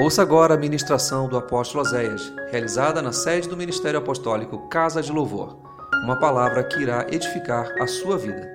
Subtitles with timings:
[0.00, 5.10] Ouça agora a ministração do apóstolo Oséias, realizada na sede do Ministério Apostólico Casa de
[5.10, 5.58] Louvor.
[6.04, 8.54] Uma palavra que irá edificar a sua vida.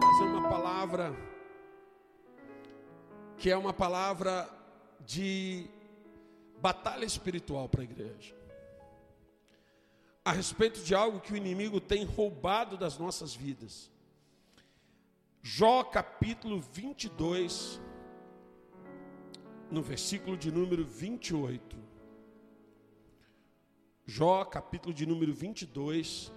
[0.00, 1.14] Trazer uma palavra
[3.36, 4.48] que é uma palavra
[5.04, 5.66] de
[6.62, 8.34] batalha espiritual para a igreja.
[10.24, 13.94] A respeito de algo que o inimigo tem roubado das nossas vidas.
[15.48, 17.80] Jó capítulo 22,
[19.70, 21.76] no versículo de número 28.
[24.04, 26.32] Jó capítulo de número 22,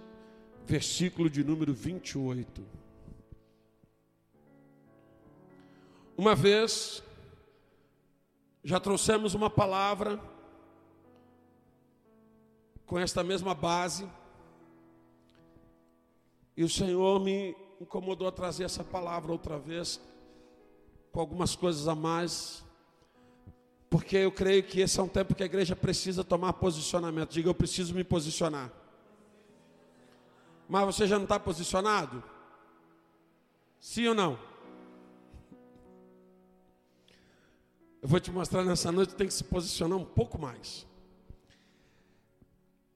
[0.64, 2.64] versículo de número 28.
[6.16, 7.02] Uma vez,
[8.62, 10.20] já trouxemos uma palavra
[12.86, 14.08] com esta mesma base,
[16.56, 19.98] e o Senhor me incomodou a trazer essa palavra outra vez,
[21.10, 22.62] com algumas coisas a mais,
[23.88, 27.30] porque eu creio que esse é um tempo que a igreja precisa tomar posicionamento.
[27.30, 28.70] Diga, eu preciso me posicionar.
[30.68, 32.22] Mas você já não está posicionado?
[33.80, 34.38] Sim ou não?
[38.02, 40.86] Eu vou te mostrar nessa noite, tem que se posicionar um pouco mais.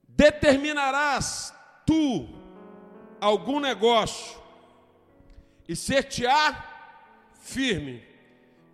[0.07, 1.53] Determinarás
[1.85, 2.29] tu
[3.19, 4.44] algum negócio
[5.67, 8.03] e ser-te-á firme,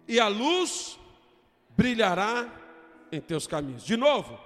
[0.07, 0.99] e a luz
[1.75, 2.49] brilhará
[3.11, 3.83] em teus caminhos.
[3.83, 4.37] De novo,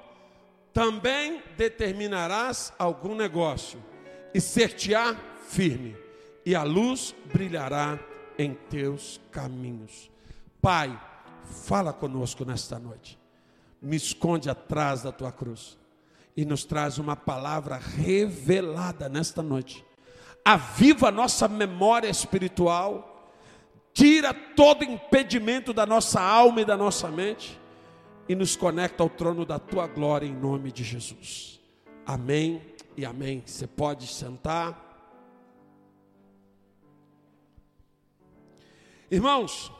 [0.74, 3.84] também determinarás algum negócio
[4.34, 5.16] e ser-te-á
[5.48, 5.96] firme,
[6.46, 8.00] e a luz brilhará
[8.38, 10.12] em teus caminhos.
[10.62, 11.00] Pai,
[11.44, 13.18] fala conosco nesta noite.
[13.82, 15.78] Me esconde atrás da tua cruz
[16.36, 19.86] e nos traz uma palavra revelada nesta noite
[20.46, 23.34] aviva a nossa memória espiritual,
[23.92, 27.60] tira todo impedimento da nossa alma e da nossa mente
[28.30, 31.60] e nos conecta ao trono da tua glória em nome de Jesus.
[32.06, 32.62] Amém
[32.96, 33.42] e amém.
[33.44, 34.84] Você pode sentar.
[39.10, 39.72] Irmãos,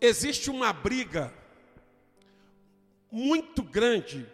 [0.00, 1.32] existe uma briga
[3.10, 4.26] muito grande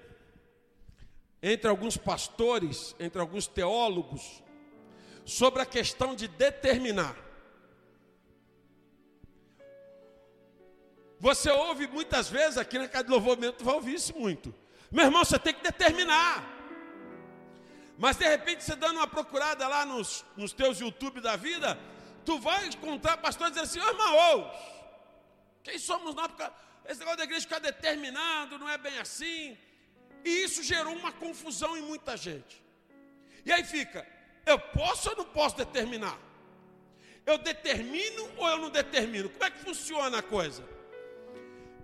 [1.43, 4.43] entre alguns pastores, entre alguns teólogos,
[5.25, 7.16] sobre a questão de determinar.
[11.21, 14.54] Você ouve muitas vezes aqui na casa de louvor, tu vai ouvir isso muito.
[14.91, 16.56] Meu irmão, você tem que determinar.
[17.99, 21.78] Mas de repente você dando uma procurada lá nos, nos teus YouTube da vida,
[22.25, 24.50] tu vai encontrar pastores dizendo assim, oh, irmãos,
[25.65, 26.31] quem somos nós?
[26.87, 29.59] Esse negócio da igreja ficar determinando, não é bem assim.
[30.25, 32.62] E isso gerou uma confusão em muita gente.
[33.45, 34.06] E aí fica:
[34.45, 36.19] eu posso ou não posso determinar?
[37.25, 39.29] Eu determino ou eu não determino?
[39.29, 40.67] Como é que funciona a coisa?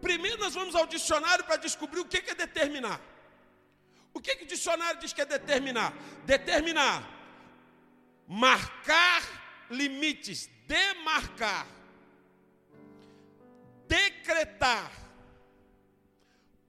[0.01, 3.01] Primeiro nós vamos ao dicionário para descobrir o que é determinar.
[4.13, 5.93] O que, que o dicionário diz que é determinar?
[6.25, 7.09] Determinar,
[8.27, 11.67] marcar limites, demarcar,
[13.89, 14.91] decretar,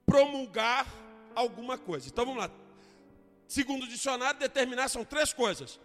[0.04, 0.86] promulgar
[1.36, 2.08] alguma coisa.
[2.08, 2.50] Então vamos lá.
[3.46, 5.78] Segundo o dicionário, determinar são três coisas: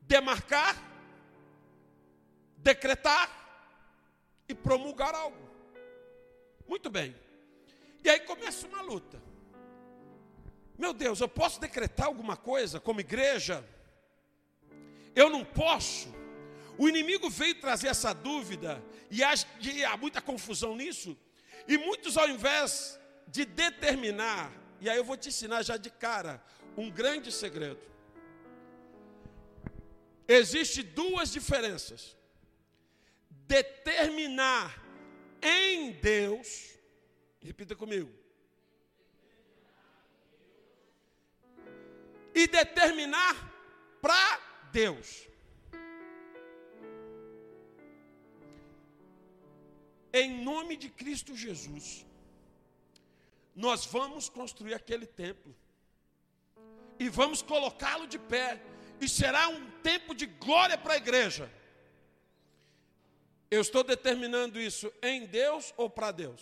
[0.00, 0.74] demarcar,
[2.56, 3.28] decretar
[4.48, 5.36] e promulgar algo.
[6.66, 7.14] Muito bem.
[8.02, 9.20] E aí começa uma luta.
[10.78, 13.68] Meu Deus, eu posso decretar alguma coisa como igreja?
[15.14, 16.08] Eu não posso.
[16.78, 21.18] O inimigo veio trazer essa dúvida e há muita confusão nisso.
[21.66, 26.42] E muitos, ao invés de determinar, e aí eu vou te ensinar já de cara
[26.76, 27.80] um grande segredo.
[30.26, 32.16] Existem duas diferenças.
[33.46, 34.84] Determinar
[35.42, 36.78] em Deus,
[37.40, 38.12] repita comigo.
[42.34, 43.34] E determinar
[44.00, 44.40] para
[44.70, 45.26] Deus.
[50.12, 52.07] Em nome de Cristo Jesus
[53.58, 55.52] nós vamos construir aquele templo
[56.96, 58.60] e vamos colocá-lo de pé,
[59.00, 61.50] e será um tempo de glória para a igreja.
[63.50, 66.40] Eu estou determinando isso em Deus ou para Deus?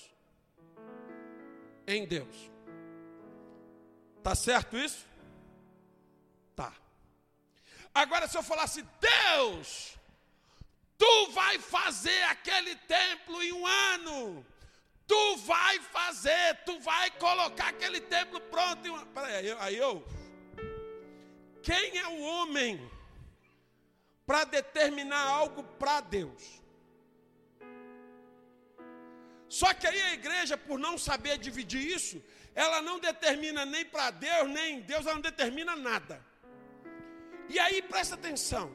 [1.86, 2.50] Em Deus.
[4.22, 5.06] Tá certo isso?
[6.54, 6.72] Tá.
[7.94, 9.96] Agora se eu falasse Deus,
[10.98, 14.44] tu vai fazer aquele templo em um ano.
[15.06, 19.06] Tu vai fazer, tu vai colocar aquele templo pronto.
[19.14, 20.04] Peraí, aí eu, aí eu.
[21.62, 22.90] Quem é o homem
[24.26, 26.60] para determinar algo para Deus.
[29.48, 32.22] Só que aí a igreja, por não saber dividir isso,
[32.54, 36.24] ela não determina nem para Deus, nem em Deus, ela não determina nada.
[37.48, 38.74] E aí presta atenção.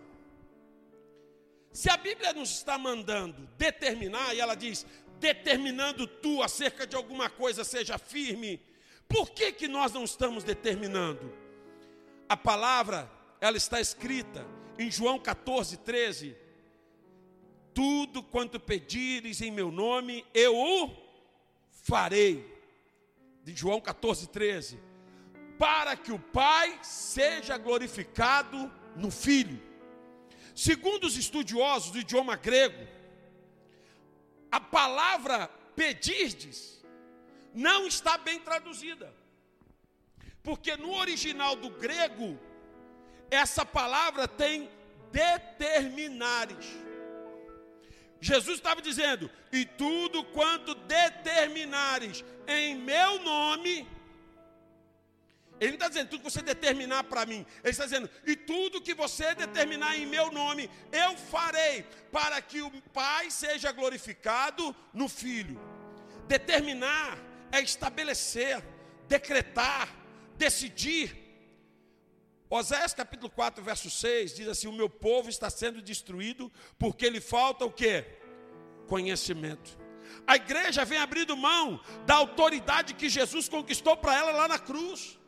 [1.74, 4.86] Se a Bíblia nos está mandando determinar, e ela diz,
[5.22, 8.60] determinando tu acerca de alguma coisa, seja firme,
[9.08, 11.32] por que, que nós não estamos determinando?
[12.28, 13.10] A palavra,
[13.40, 14.46] ela está escrita
[14.80, 16.36] em João 14, 13.
[17.74, 20.92] Tudo quanto pedires em meu nome, eu o
[21.84, 22.50] farei.
[23.44, 24.80] De João 14, 13.
[25.60, 29.62] Para que o Pai seja glorificado no Filho.
[30.56, 32.88] Segundo os estudiosos do idioma grego,
[34.51, 36.83] a palavra pedirdes
[37.53, 39.13] não está bem traduzida.
[40.44, 42.38] Porque no original do grego,
[43.30, 44.69] essa palavra tem
[45.12, 46.65] determinares.
[48.19, 53.88] Jesus estava dizendo: e tudo quanto determinares em meu nome,
[55.62, 57.46] ele não está dizendo tudo que você determinar para mim.
[57.63, 62.63] Ele está dizendo, e tudo que você determinar em meu nome, eu farei, para que
[62.63, 65.62] o Pai seja glorificado no Filho.
[66.28, 67.16] Determinar
[67.52, 68.60] é estabelecer,
[69.08, 69.88] decretar,
[70.36, 71.16] decidir.
[72.50, 77.22] Oséias capítulo 4, verso 6 diz assim: O meu povo está sendo destruído porque lhe
[77.22, 78.04] falta o que?
[78.88, 79.78] Conhecimento.
[80.25, 85.21] A igreja vem abrindo mão da autoridade que Jesus conquistou para ela lá na cruz.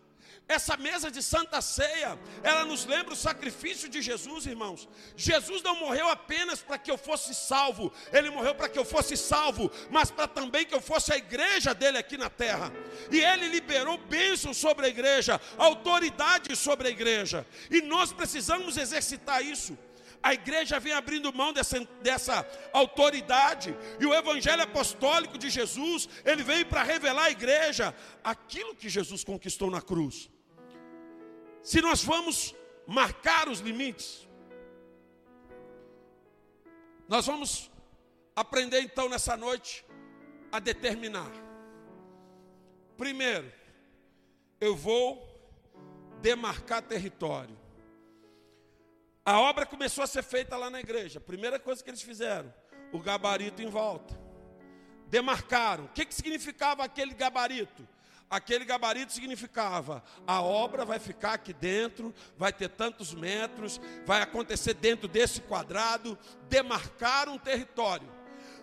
[0.47, 4.89] Essa mesa de santa ceia, ela nos lembra o sacrifício de Jesus, irmãos.
[5.15, 9.15] Jesus não morreu apenas para que eu fosse salvo, ele morreu para que eu fosse
[9.15, 12.73] salvo, mas para também que eu fosse a igreja dele aqui na terra.
[13.09, 17.47] E ele liberou bênção sobre a igreja, autoridade sobre a igreja.
[17.71, 19.77] E nós precisamos exercitar isso.
[20.21, 26.43] A igreja vem abrindo mão dessa, dessa autoridade, e o evangelho apostólico de Jesus, ele
[26.43, 27.93] veio para revelar à igreja
[28.23, 30.32] aquilo que Jesus conquistou na cruz.
[31.63, 32.53] Se nós vamos
[32.85, 34.27] marcar os limites,
[37.07, 37.71] nós vamos
[38.35, 39.85] aprender então nessa noite
[40.51, 41.31] a determinar.
[42.97, 43.51] Primeiro,
[44.59, 45.25] eu vou
[46.21, 47.57] demarcar território.
[49.25, 51.21] A obra começou a ser feita lá na igreja.
[51.21, 52.53] Primeira coisa que eles fizeram,
[52.91, 54.19] o gabarito em volta.
[55.07, 55.85] Demarcaram.
[55.85, 57.87] O que, que significava aquele gabarito?
[58.29, 64.73] Aquele gabarito significava: a obra vai ficar aqui dentro, vai ter tantos metros, vai acontecer
[64.73, 66.17] dentro desse quadrado,
[66.49, 68.09] demarcar um território.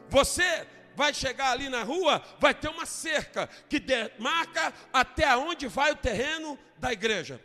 [0.09, 0.67] Você
[0.97, 5.97] vai chegar ali na rua, vai ter uma cerca que demarca até onde vai o
[5.97, 7.41] terreno da igreja.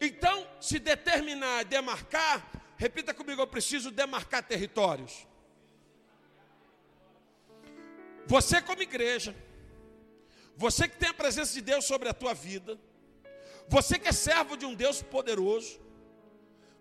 [0.00, 2.46] Então, se determinar demarcar,
[2.76, 5.26] repita comigo, eu preciso demarcar territórios.
[8.26, 9.34] Você como igreja,
[10.60, 12.78] você que tem a presença de Deus sobre a tua vida,
[13.66, 15.80] você que é servo de um Deus poderoso,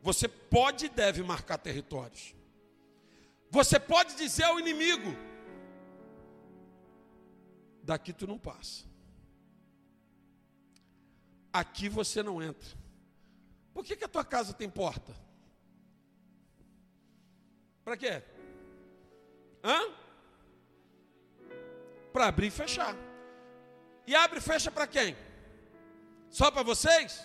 [0.02, 2.36] você pode e deve marcar territórios.
[3.50, 5.16] Você pode dizer ao inimigo:
[7.82, 8.84] daqui tu não passa.
[11.54, 12.78] Aqui você não entra.
[13.74, 15.16] Por que, que a tua casa tem porta?
[17.86, 18.22] Para quê?
[19.64, 19.80] Hã?
[22.12, 22.94] Para abrir e fechar.
[24.10, 25.16] E abre e fecha para quem?
[26.38, 27.24] Só para vocês?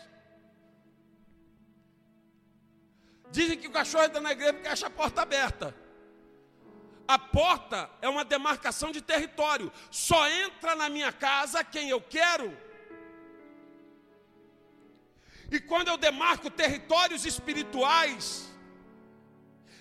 [3.30, 5.74] Dizem que o cachorro entra na igreja porque acha a porta aberta.
[7.08, 9.72] A porta é uma demarcação de território.
[9.90, 12.54] Só entra na minha casa quem eu quero.
[15.50, 18.52] E quando eu demarco territórios espirituais,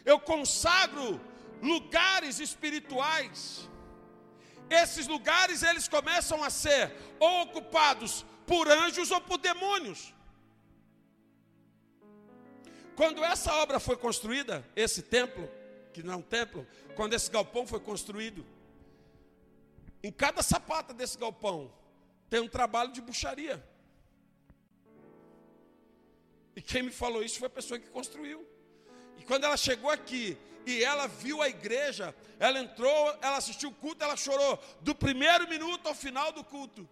[0.06, 1.20] eu consagro
[1.62, 3.70] lugares espirituais
[4.74, 10.14] esses lugares eles começam a ser ou ocupados por anjos ou por demônios.
[12.96, 15.50] Quando essa obra foi construída, esse templo,
[15.94, 18.46] que não é um templo, quando esse galpão foi construído,
[20.04, 21.74] em cada sapata desse galpão
[22.30, 23.64] tem um trabalho de bucharia.
[26.56, 28.46] E quem me falou isso foi a pessoa que construiu.
[29.18, 33.74] E quando ela chegou aqui e ela viu a igreja, ela entrou, ela assistiu o
[33.74, 36.88] culto, ela chorou do primeiro minuto ao final do culto.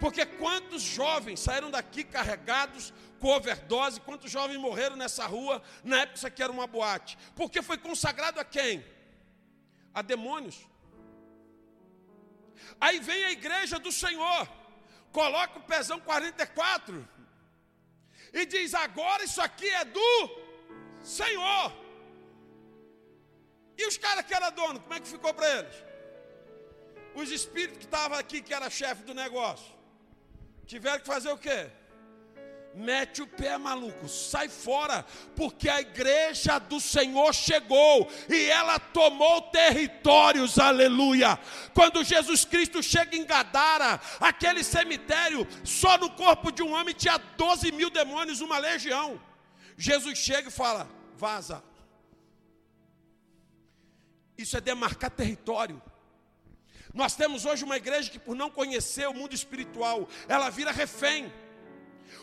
[0.00, 6.18] Porque quantos jovens saíram daqui carregados com overdose, quantos jovens morreram nessa rua, na época
[6.18, 7.16] isso aqui era uma boate.
[7.34, 8.84] Porque foi consagrado a quem?
[9.94, 10.66] A demônios.
[12.80, 14.48] Aí vem a igreja do Senhor,
[15.12, 17.08] coloca o pezão 44
[18.32, 20.30] e diz: agora isso aqui é do
[21.00, 21.83] Senhor.
[23.76, 25.74] E os caras que eram dono, como é que ficou para eles?
[27.14, 29.72] Os espíritos que estavam aqui, que era chefe do negócio,
[30.66, 31.70] tiveram que fazer o quê?
[32.74, 39.42] Mete o pé, maluco, sai fora, porque a igreja do Senhor chegou e ela tomou
[39.42, 41.38] territórios, aleluia.
[41.72, 47.16] Quando Jesus Cristo chega em Gadara, aquele cemitério, só no corpo de um homem tinha
[47.16, 49.20] 12 mil demônios, uma legião.
[49.76, 51.62] Jesus chega e fala: vaza.
[54.36, 55.80] Isso é demarcar território.
[56.92, 61.32] Nós temos hoje uma igreja que, por não conhecer o mundo espiritual, ela vira refém.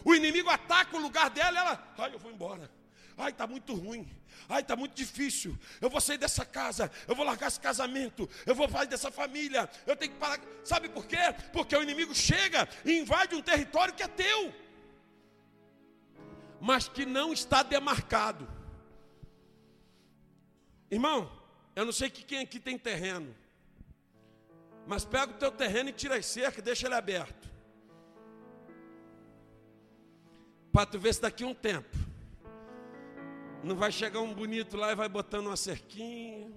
[0.05, 2.71] O inimigo ataca o lugar dela, ela, ai, eu vou embora.
[3.17, 4.09] Ai, está muito ruim.
[4.47, 5.57] Ai, está muito difícil.
[5.79, 6.89] Eu vou sair dessa casa.
[7.07, 8.27] Eu vou largar esse casamento.
[8.45, 9.69] Eu vou sair dessa família.
[9.85, 10.39] Eu tenho que parar.
[10.63, 11.17] Sabe por quê?
[11.51, 14.53] Porque o inimigo chega e invade um território que é teu,
[16.59, 18.49] mas que não está demarcado.
[20.89, 21.31] Irmão,
[21.75, 23.33] eu não sei que quem aqui tem terreno,
[24.85, 27.49] mas pega o teu terreno e tira as cercas deixa ele aberto.
[30.71, 31.97] Para tu ver se daqui a um tempo
[33.63, 36.51] não vai chegar um bonito lá e vai botando uma cerquinha,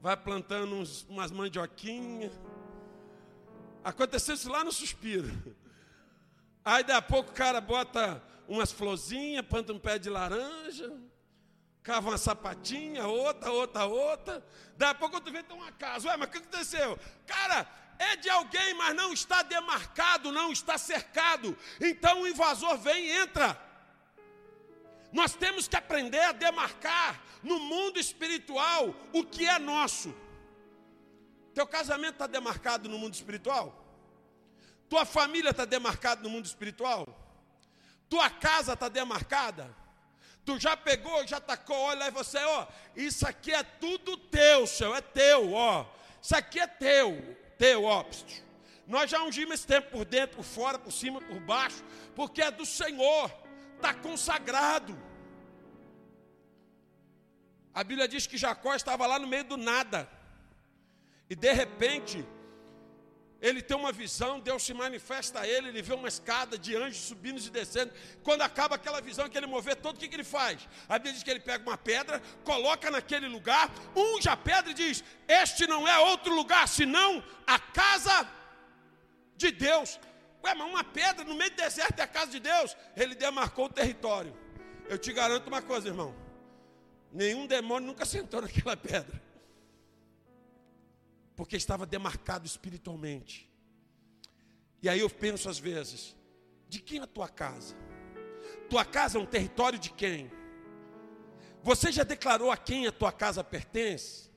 [0.00, 2.32] vai plantando uns, umas mandioquinhas.
[3.82, 5.30] Aconteceu isso lá no suspiro.
[6.64, 10.92] Aí daqui a pouco o cara bota umas florzinhas, planta um pé de laranja,
[11.82, 14.44] cava uma sapatinha, outra, outra, outra.
[14.76, 16.08] Daqui a pouco tu vê tem uma casa.
[16.08, 16.98] Ué, mas o que aconteceu?
[17.26, 17.66] Cara,
[17.98, 21.56] é de alguém, mas não está demarcado, não está cercado.
[21.80, 23.60] Então o invasor vem e entra.
[25.12, 30.14] Nós temos que aprender a demarcar no mundo espiritual o que é nosso.
[31.54, 33.76] Teu casamento está demarcado no mundo espiritual?
[34.88, 37.16] Tua família está demarcada no mundo espiritual?
[38.08, 39.76] Tua casa está demarcada?
[40.44, 42.66] Tu já pegou, já tacou, olha aí você, ó,
[42.96, 45.86] isso aqui é tudo teu, Senhor, é teu, ó.
[46.20, 48.04] Isso aqui é teu teu, ó.
[48.86, 51.84] Nós já ungimos esse tempo por dentro, por fora, por cima, por baixo,
[52.16, 53.30] porque é do Senhor,
[53.76, 54.98] está consagrado.
[57.74, 60.08] A Bíblia diz que Jacó estava lá no meio do nada,
[61.28, 62.26] e de repente,
[63.40, 66.98] ele tem uma visão, Deus se manifesta a ele, ele vê uma escada de anjos
[66.98, 67.90] subindo e descendo.
[68.22, 70.68] Quando acaba aquela visão, que ele mover todo, o que, que ele faz?
[70.86, 74.74] A Bíblia diz que ele pega uma pedra, coloca naquele lugar, unge a pedra e
[74.74, 78.28] diz: Este não é outro lugar senão a casa
[79.36, 79.98] de Deus.
[80.44, 82.76] Ué, mas uma pedra no meio do deserto é a casa de Deus.
[82.94, 84.36] Ele demarcou o território.
[84.86, 86.14] Eu te garanto uma coisa, irmão:
[87.10, 89.29] nenhum demônio nunca sentou naquela pedra
[91.40, 93.50] porque estava demarcado espiritualmente.
[94.82, 96.14] E aí eu penso às vezes:
[96.68, 97.74] de quem é a tua casa?
[98.68, 100.30] Tua casa é um território de quem?
[101.62, 104.28] Você já declarou a quem a tua casa pertence?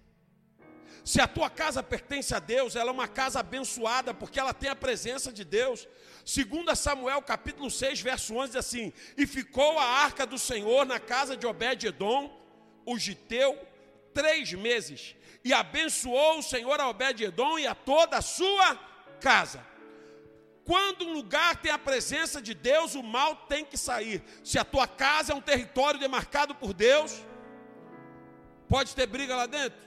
[1.03, 4.69] Se a tua casa pertence a Deus, ela é uma casa abençoada, porque ela tem
[4.69, 5.85] a presença de Deus.
[6.23, 11.01] Segundo Samuel, capítulo 6, verso 11, diz assim: E ficou a arca do Senhor na
[11.01, 12.31] casa de Obed-edom,
[12.85, 13.59] o giteu,
[14.13, 18.75] três meses e abençoou o Senhor a Obed-Edom e a toda a sua
[19.19, 19.65] casa.
[20.65, 24.23] Quando um lugar tem a presença de Deus, o mal tem que sair.
[24.43, 27.21] Se a tua casa é um território demarcado por Deus,
[28.69, 29.77] pode ter briga lá dentro?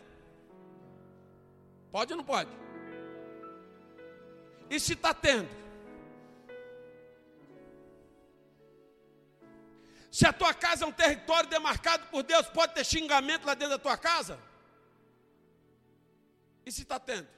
[1.91, 2.51] Pode ou não pode?
[4.69, 5.49] E se está tendo?
[10.11, 13.77] Se a tua casa é um território demarcado por Deus, pode ter xingamento lá dentro
[13.77, 14.39] da tua casa?
[16.67, 17.29] E se está tendo?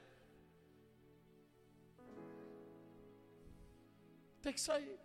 [4.40, 4.99] Tem que sair.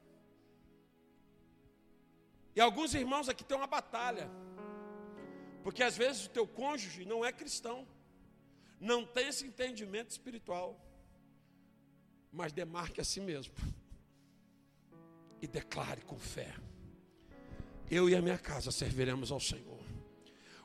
[2.56, 4.30] E alguns irmãos aqui têm uma batalha.
[5.62, 7.86] Porque às vezes o teu cônjuge não é cristão.
[8.80, 10.80] Não tem esse entendimento espiritual.
[12.32, 13.54] Mas demarque a si mesmo.
[15.42, 16.54] E declare com fé.
[17.92, 19.83] Eu e a minha casa serviremos ao Senhor.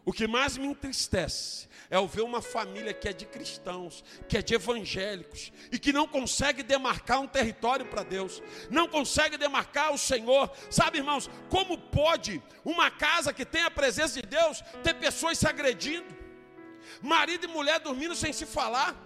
[0.08, 4.38] O que mais me entristece é o ver uma família que é de cristãos, que
[4.38, 9.92] é de evangélicos e que não consegue demarcar um território para Deus, não consegue demarcar
[9.92, 10.50] o Senhor.
[10.70, 15.46] Sabe, irmãos, como pode uma casa que tem a presença de Deus ter pessoas se
[15.46, 16.16] agredindo?
[17.02, 18.96] Marido e mulher dormindo sem se falar.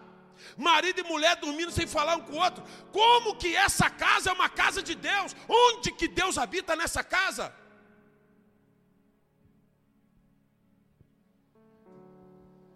[0.56, 2.62] Marido e mulher dormindo sem falar um com o outro.
[2.92, 5.34] Como que essa casa é uma casa de Deus?
[5.48, 7.52] Onde que Deus habita nessa casa?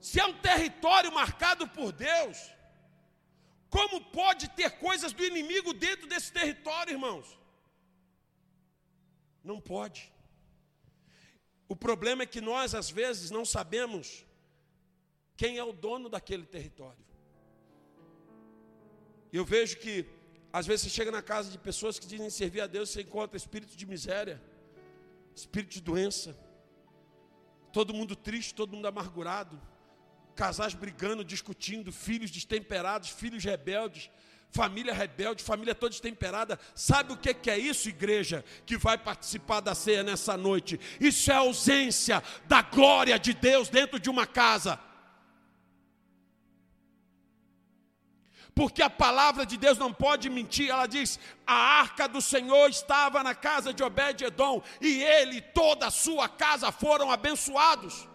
[0.06, 2.38] Se é um território marcado por Deus,
[3.68, 7.26] como pode ter coisas do inimigo dentro desse território, irmãos?
[9.42, 10.00] Não pode.
[11.68, 14.25] O problema é que nós, às vezes, não sabemos
[15.36, 17.04] quem é o dono daquele território.
[19.32, 19.94] Eu vejo que,
[20.52, 23.36] às vezes, você chega na casa de pessoas que dizem servir a Deus, você encontra
[23.36, 24.40] espírito de miséria,
[25.34, 26.38] espírito de doença,
[27.72, 29.60] todo mundo triste, todo mundo amargurado,
[30.37, 34.11] casais brigando, discutindo, filhos destemperados, filhos rebeldes,
[34.50, 36.59] família rebelde, família toda destemperada.
[36.75, 40.78] Sabe o que é isso, igreja, que vai participar da ceia nessa noite?
[41.00, 44.78] Isso é ausência da glória de Deus dentro de uma casa.
[48.55, 53.23] Porque a palavra de Deus não pode mentir, ela diz: a arca do Senhor estava
[53.23, 58.09] na casa de Obed-Edom, e ele e toda a sua casa foram abençoados.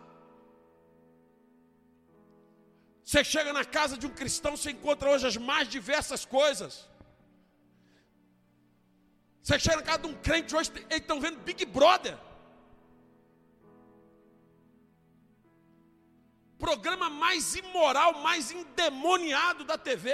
[3.11, 6.73] Você chega na casa de um cristão, você encontra hoje as mais diversas coisas.
[9.43, 12.17] Você chega na casa de um crente hoje, eles estão vendo Big Brother.
[16.57, 20.13] Programa mais imoral, mais endemoniado da TV.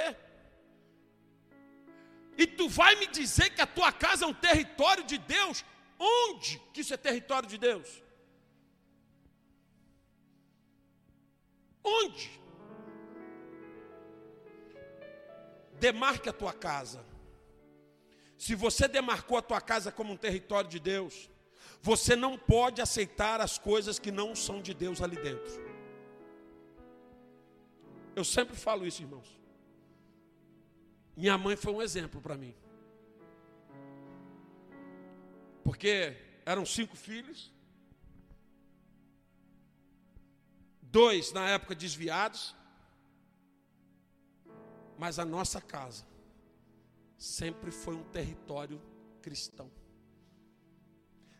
[2.36, 5.64] E tu vai me dizer que a tua casa é um território de Deus?
[6.00, 8.02] Onde que isso é território de Deus?
[11.84, 12.47] Onde?
[15.80, 17.06] Demarque a tua casa.
[18.38, 21.30] Se você demarcou a tua casa como um território de Deus,
[21.82, 25.68] você não pode aceitar as coisas que não são de Deus ali dentro.
[28.16, 29.40] Eu sempre falo isso, irmãos.
[31.16, 32.56] Minha mãe foi um exemplo para mim.
[35.64, 36.16] Porque
[36.46, 37.52] eram cinco filhos,
[40.82, 42.56] dois na época desviados,
[44.98, 46.06] mas a nossa casa
[47.18, 48.82] sempre foi um território
[49.22, 49.72] cristão.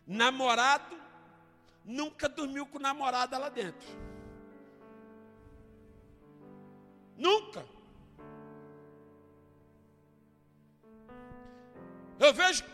[0.06, 0.96] Namorado
[1.84, 3.88] nunca dormiu com namorada lá dentro.
[7.16, 7.66] Nunca.
[12.18, 12.64] Eu vejo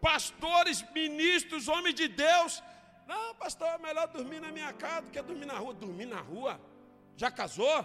[0.00, 2.62] pastores, ministros, homens de Deus.
[3.06, 5.74] Não, pastor, é melhor dormir na minha casa do que dormir na rua.
[5.74, 6.60] Dormir na rua?
[7.16, 7.84] Já casou?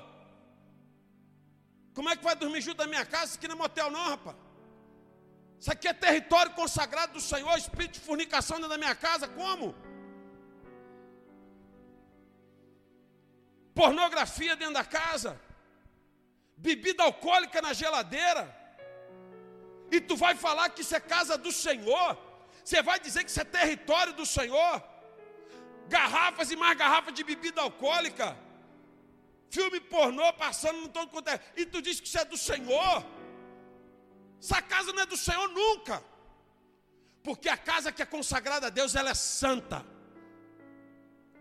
[1.98, 3.26] Como é que vai dormir junto da minha casa?
[3.26, 4.38] Isso aqui não é motel, não, rapaz.
[5.60, 9.74] Isso aqui é território consagrado do Senhor, espírito de fornicação dentro da minha casa, como?
[13.74, 15.42] Pornografia dentro da casa,
[16.56, 18.44] bebida alcoólica na geladeira,
[19.90, 22.16] e tu vai falar que isso é casa do Senhor,
[22.64, 24.84] você vai dizer que isso é território do Senhor,
[25.88, 28.38] garrafas e mais garrafas de bebida alcoólica,
[29.50, 31.40] filme pornô passando no todo quanto é.
[31.56, 33.06] E tu diz que isso é do Senhor.
[34.42, 36.04] Essa casa não é do Senhor nunca.
[37.24, 39.86] Porque a casa que é consagrada a Deus, ela é santa.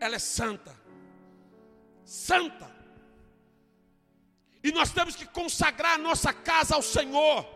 [0.01, 0.77] Ela é santa.
[2.05, 2.75] Santa.
[4.63, 7.56] E nós temos que consagrar a nossa casa ao Senhor.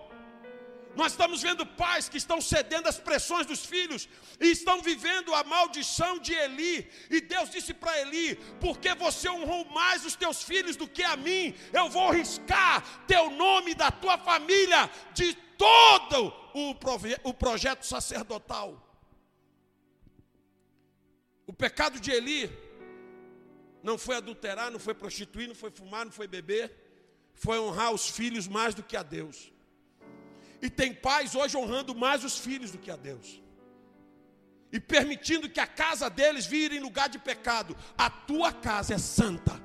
[0.96, 4.08] Nós estamos vendo pais que estão cedendo às pressões dos filhos
[4.40, 6.90] e estão vivendo a maldição de Eli.
[7.08, 11.16] E Deus disse para Eli: Porque você honrou mais os teus filhos do que a
[11.16, 16.74] mim, eu vou riscar teu nome da tua família de todo o,
[17.24, 18.86] o projeto sacerdotal.
[21.46, 22.50] O pecado de Eli
[23.82, 26.72] não foi adulterar, não foi prostituir, não foi fumar, não foi beber,
[27.34, 29.52] foi honrar os filhos mais do que a Deus.
[30.62, 33.42] E tem pais hoje honrando mais os filhos do que a Deus.
[34.72, 37.76] E permitindo que a casa deles vire lugar de pecado.
[37.96, 39.60] A tua casa é santa.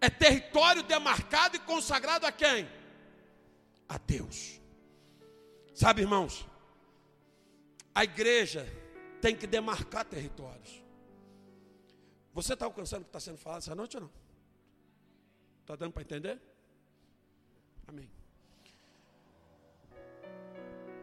[0.00, 2.68] É território demarcado e consagrado a quem?
[3.88, 4.60] A Deus.
[5.74, 6.46] Sabe, irmãos?
[7.94, 8.66] A igreja
[9.20, 10.82] tem que demarcar territórios.
[12.32, 14.10] Você está alcançando o que está sendo falado essa noite ou não?
[15.60, 16.40] Está dando para entender?
[17.86, 18.19] Amém.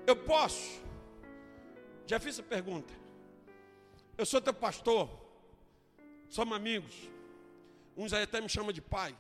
[0.08, 0.82] Eu posso.
[2.08, 2.94] Já fiz a pergunta.
[4.18, 5.10] Eu sou teu pastor.
[6.30, 6.96] Somos amigos.
[7.96, 9.16] Uns aí até me chamam de pai.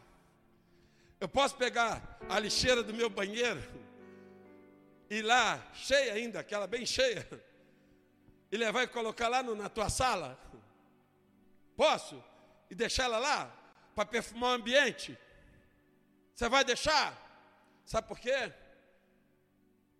[1.19, 3.62] Eu posso pegar a lixeira do meu banheiro
[5.10, 7.28] e lá, cheia ainda, aquela bem cheia,
[8.52, 10.38] e levar e colocar lá no, na tua sala?
[11.76, 12.21] Posso?
[12.69, 13.52] E deixar ela lá
[13.95, 15.17] para perfumar o ambiente?
[16.36, 17.15] Você vai deixar?
[17.86, 18.54] Sabe por quê?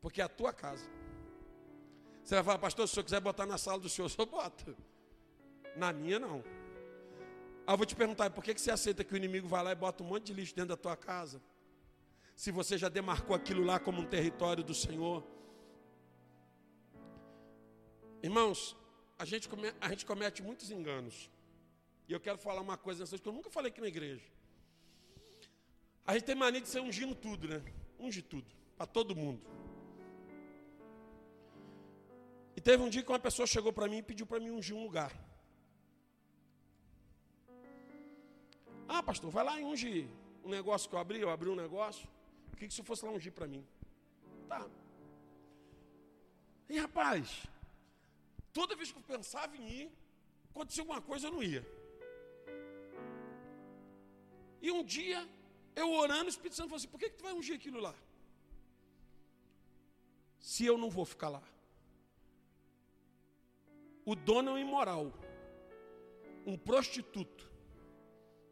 [0.08, 0.90] Porque é a tua casa.
[2.24, 4.26] Você vai falar, pastor, se o senhor quiser botar na sala do senhor, o senhor
[4.26, 4.74] bota.
[5.76, 6.42] Na minha, não.
[7.66, 9.76] Aí eu vou te perguntar, por que você aceita que o inimigo vai lá e
[9.76, 11.42] bota um monte de lixo dentro da tua casa?
[12.38, 15.28] Se você já demarcou aquilo lá como um território do Senhor.
[18.24, 18.78] Irmãos,
[19.20, 21.30] a gente, come, a gente comete muitos enganos.
[22.08, 24.24] E eu quero falar uma coisa nessas que eu nunca falei aqui na igreja.
[26.06, 27.62] A gente tem mania de ser ungindo tudo, né?
[28.00, 29.67] Unge tudo, para todo mundo.
[32.68, 34.84] Teve um dia que uma pessoa chegou para mim e pediu para mim ungir um
[34.88, 35.12] lugar.
[38.96, 39.92] Ah, pastor, vai lá e unge
[40.44, 42.06] um negócio que eu abri, eu abri um negócio.
[42.52, 43.64] O que, que se fosse lá ungir para mim?
[44.50, 44.62] Tá.
[46.68, 47.48] E rapaz,
[48.52, 49.92] toda vez que eu pensava em ir,
[50.50, 51.66] acontecia alguma coisa, eu não ia.
[54.62, 55.20] E um dia,
[55.74, 57.96] eu orando, o Espírito Santo falou assim: por que, que tu vai ungir aquilo lá?
[60.38, 61.46] Se eu não vou ficar lá.
[64.08, 65.12] O dono é um imoral,
[66.46, 67.52] um prostituto,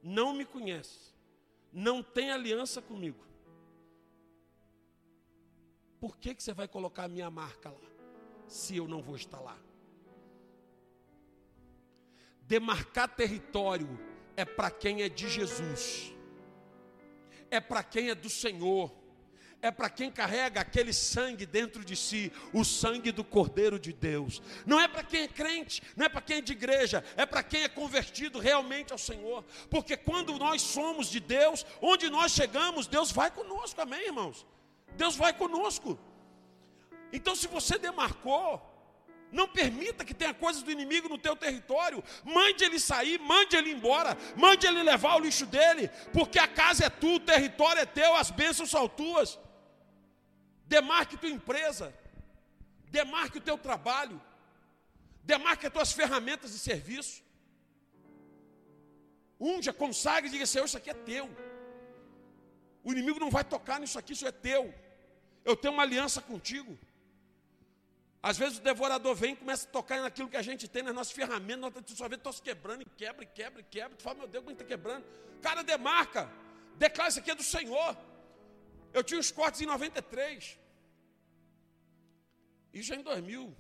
[0.04, 1.14] não me conhece,
[1.72, 3.26] não tem aliança comigo.
[5.98, 7.90] Por que, que você vai colocar a minha marca lá,
[8.46, 9.58] se eu não vou estar lá?
[12.42, 13.98] Demarcar território
[14.36, 16.14] é para quem é de Jesus,
[17.50, 18.94] é para quem é do Senhor,
[19.62, 24.42] é para quem carrega aquele sangue dentro de si, o sangue do Cordeiro de Deus.
[24.66, 27.42] Não é para quem é crente, não é para quem é de igreja, é para
[27.42, 29.44] quem é convertido realmente ao Senhor.
[29.70, 34.46] Porque quando nós somos de Deus, onde nós chegamos, Deus vai conosco, amém, irmãos?
[34.96, 35.98] Deus vai conosco.
[37.12, 38.62] Então, se você demarcou,
[39.32, 42.04] não permita que tenha coisas do inimigo no teu território.
[42.24, 46.86] Mande ele sair, mande ele embora, mande ele levar o lixo dele, porque a casa
[46.86, 49.40] é tua, o território é teu, as bênçãos são tuas.
[50.68, 51.94] Demarque tua empresa,
[52.90, 54.22] demarque o teu trabalho,
[55.24, 57.24] demarque as tuas ferramentas de serviço.
[59.40, 61.30] Unja, consagre e diga: Senhor, isso aqui é teu.
[62.84, 64.74] O inimigo não vai tocar nisso aqui, isso é teu.
[65.44, 66.78] Eu tenho uma aliança contigo.
[68.22, 70.96] Às vezes o devorador vem e começa a tocar naquilo que a gente tem, nas
[70.96, 73.96] nossas ferramentas, nós só vê todos quebrando e quebra, e quebra, e quebra.
[73.96, 75.06] Tu fala, meu Deus, como é está quebrando?
[75.44, 76.28] Cara, demarca,
[76.76, 77.96] declara isso aqui é do Senhor.
[78.98, 80.58] Eu tinha os cortes em 93.
[82.74, 83.54] Isso já em 2000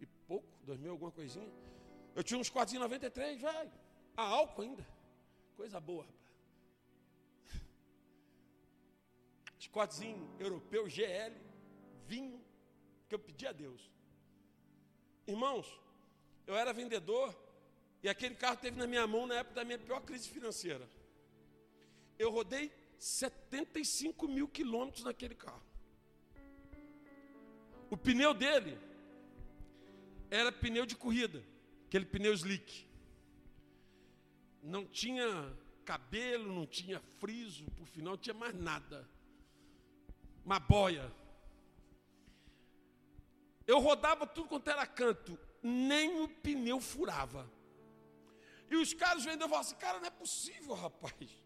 [0.00, 1.52] e pouco, 2000 alguma coisinha.
[2.16, 3.72] Eu tinha uns cortes em 93, velho.
[4.16, 4.84] A álcool ainda.
[5.56, 6.22] Coisa boa, rapaz.
[9.60, 11.34] Scottzinho europeu, GL,
[12.08, 12.44] vinho,
[13.08, 13.88] que eu pedi a Deus.
[15.28, 15.66] Irmãos,
[16.44, 17.32] eu era vendedor
[18.02, 20.88] e aquele carro teve na minha mão na época da minha pior crise financeira.
[22.18, 25.66] Eu rodei 75 mil quilômetros naquele carro.
[27.90, 28.78] O pneu dele
[30.30, 31.42] era pneu de corrida,
[31.88, 32.88] aquele pneu slick.
[34.62, 35.26] Não tinha
[35.84, 39.08] cabelo, não tinha friso, por final não tinha mais nada.
[40.44, 41.12] Uma boia.
[43.66, 47.50] Eu rodava tudo quanto era canto, nem o pneu furava.
[48.70, 51.41] E os caras vendendo falavam assim, cara, não é possível, rapaz.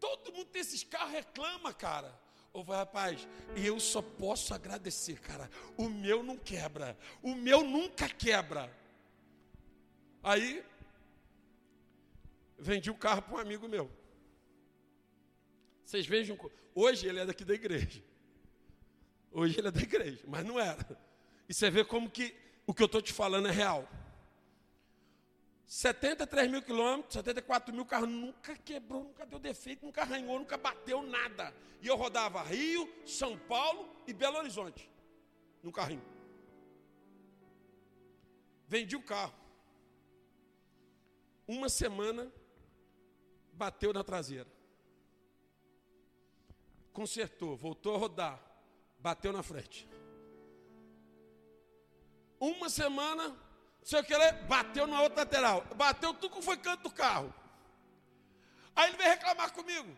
[0.00, 2.26] Todo mundo tem esses carros, reclama, cara.
[2.64, 5.50] Vai, rapaz, eu só posso agradecer, cara.
[5.76, 6.96] O meu não quebra.
[7.22, 8.74] O meu nunca quebra.
[10.22, 10.64] Aí,
[12.58, 13.90] vendi o carro para um amigo meu.
[15.84, 16.38] Vocês vejam,
[16.74, 18.02] hoje ele é daqui da igreja.
[19.30, 20.98] Hoje ele é da igreja, mas não era.
[21.48, 22.34] E você vê como que
[22.66, 23.88] o que eu estou te falando é real.
[25.66, 31.02] 73 mil quilômetros, 74 mil carros, nunca quebrou, nunca deu defeito, nunca arranhou, nunca bateu
[31.02, 31.52] nada.
[31.82, 34.88] E eu rodava Rio, São Paulo e Belo Horizonte,
[35.62, 36.04] no carrinho.
[38.68, 39.34] Vendi o carro.
[41.48, 42.32] Uma semana,
[43.52, 44.50] bateu na traseira.
[46.92, 48.40] Consertou, voltou a rodar,
[48.98, 49.88] bateu na frente.
[52.38, 53.36] Uma semana,
[53.86, 55.64] se eu querer, bateu na outra lateral.
[55.76, 57.32] Bateu tudo que foi canto do carro.
[58.74, 59.88] Aí ele veio reclamar comigo.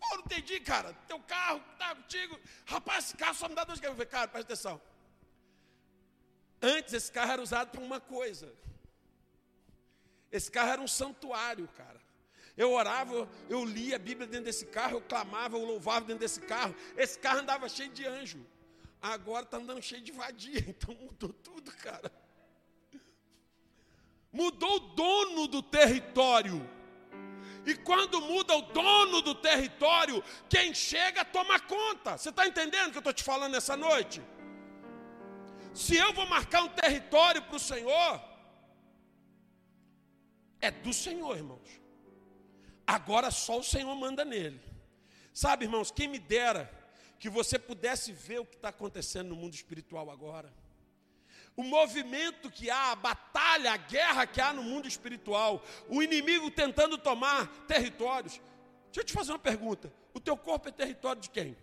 [0.00, 0.92] Pô, não entendi, cara.
[1.06, 2.36] Teu carro tá contigo.
[2.66, 4.80] Rapaz, esse carro só me dá dois Eu falei, cara, presta atenção.
[6.60, 8.52] Antes esse carro era usado para uma coisa.
[10.32, 12.00] Esse carro era um santuário, cara.
[12.56, 16.40] Eu orava, eu lia a Bíblia dentro desse carro, eu clamava, eu louvava dentro desse
[16.40, 16.74] carro.
[16.96, 18.44] Esse carro andava cheio de anjo.
[19.00, 22.10] Agora está andando cheio de vadia, então mudou tudo, cara.
[24.32, 26.68] Mudou o dono do território.
[27.66, 32.16] E quando muda o dono do território, quem chega toma conta.
[32.16, 34.22] Você está entendendo o que eu estou te falando nessa noite?
[35.74, 38.20] Se eu vou marcar um território para o Senhor,
[40.60, 41.80] é do Senhor, irmãos.
[42.86, 44.60] Agora só o Senhor manda nele.
[45.32, 46.70] Sabe, irmãos, quem me dera
[47.18, 50.52] que você pudesse ver o que está acontecendo no mundo espiritual agora.
[51.56, 56.50] O movimento que há, a batalha, a guerra que há no mundo espiritual, o inimigo
[56.50, 58.40] tentando tomar territórios.
[58.86, 61.56] Deixa eu te fazer uma pergunta: o teu corpo é território de quem?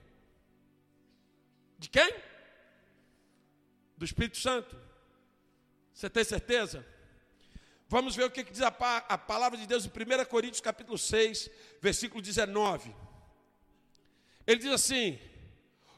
[1.78, 2.14] De quem?
[3.98, 4.80] Do Espírito Santo.
[5.94, 6.86] Você tem certeza?
[7.90, 11.50] Vamos ver o que diz a, palavra de Deus em 1 Coríntios capítulo 6,
[11.82, 12.94] versículo 19.
[14.46, 15.20] Ele diz assim: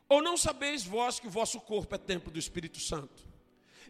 [0.07, 3.27] Ou não sabeis vós que o vosso corpo é templo do Espírito Santo,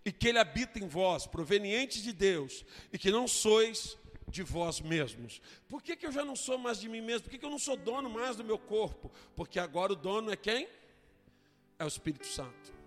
[0.06, 4.80] e que ele habita em vós, proveniente de Deus, e que não sois de vós
[4.80, 5.42] mesmos.
[5.68, 7.24] Por que, que eu já não sou mais de mim mesmo?
[7.24, 9.12] Por que, que eu não sou dono mais do meu corpo?
[9.36, 10.68] Porque agora o dono é quem?
[11.78, 12.80] É o Espírito Santo.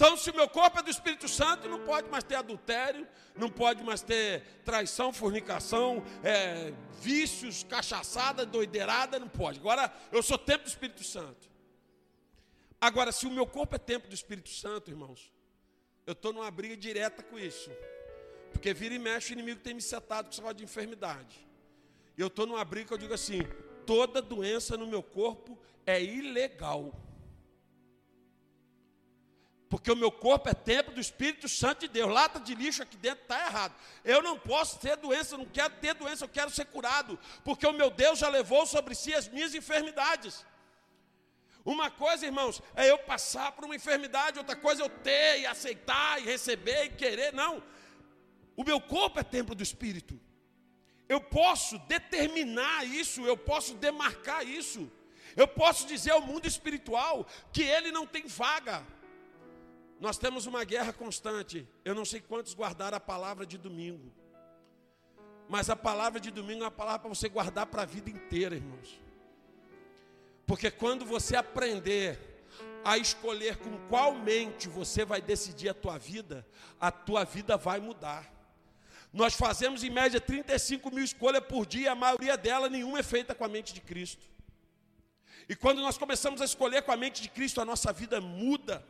[0.00, 3.50] Então, se o meu corpo é do Espírito Santo, não pode mais ter adultério, não
[3.50, 9.58] pode mais ter traição, fornicação, é, vícios, cachaçada, doideirada, não pode.
[9.58, 11.50] Agora, eu sou templo do Espírito Santo.
[12.80, 15.30] Agora, se o meu corpo é templo do Espírito Santo, irmãos,
[16.10, 17.70] eu estou numa briga direta com isso.
[18.52, 21.46] Porque vira e mexe, o inimigo tem me setado com esse negócio de enfermidade.
[22.18, 23.42] E eu estou numa briga que eu digo assim:
[23.86, 26.92] toda doença no meu corpo é ilegal.
[29.68, 32.12] Porque o meu corpo é templo do Espírito Santo de Deus.
[32.12, 33.72] Lata de lixo aqui dentro está errado.
[34.04, 37.16] Eu não posso ter doença, eu não quero ter doença, eu quero ser curado.
[37.44, 40.44] Porque o meu Deus já levou sobre si as minhas enfermidades.
[41.64, 45.46] Uma coisa, irmãos, é eu passar por uma enfermidade, outra coisa é eu ter e
[45.46, 47.32] aceitar e receber e querer.
[47.32, 47.62] Não.
[48.56, 50.18] O meu corpo é templo do Espírito.
[51.08, 54.90] Eu posso determinar isso, eu posso demarcar isso.
[55.36, 58.84] Eu posso dizer ao mundo espiritual que ele não tem vaga.
[60.00, 61.68] Nós temos uma guerra constante.
[61.84, 64.10] Eu não sei quantos guardaram a palavra de domingo.
[65.48, 68.54] Mas a palavra de domingo é uma palavra para você guardar para a vida inteira,
[68.54, 69.00] irmãos.
[70.50, 72.18] Porque quando você aprender
[72.84, 76.44] a escolher com qual mente você vai decidir a tua vida,
[76.80, 78.28] a tua vida vai mudar.
[79.12, 83.32] Nós fazemos em média 35 mil escolhas por dia, a maioria delas nenhuma é feita
[83.32, 84.28] com a mente de Cristo.
[85.48, 88.84] E quando nós começamos a escolher com a mente de Cristo, a nossa vida muda.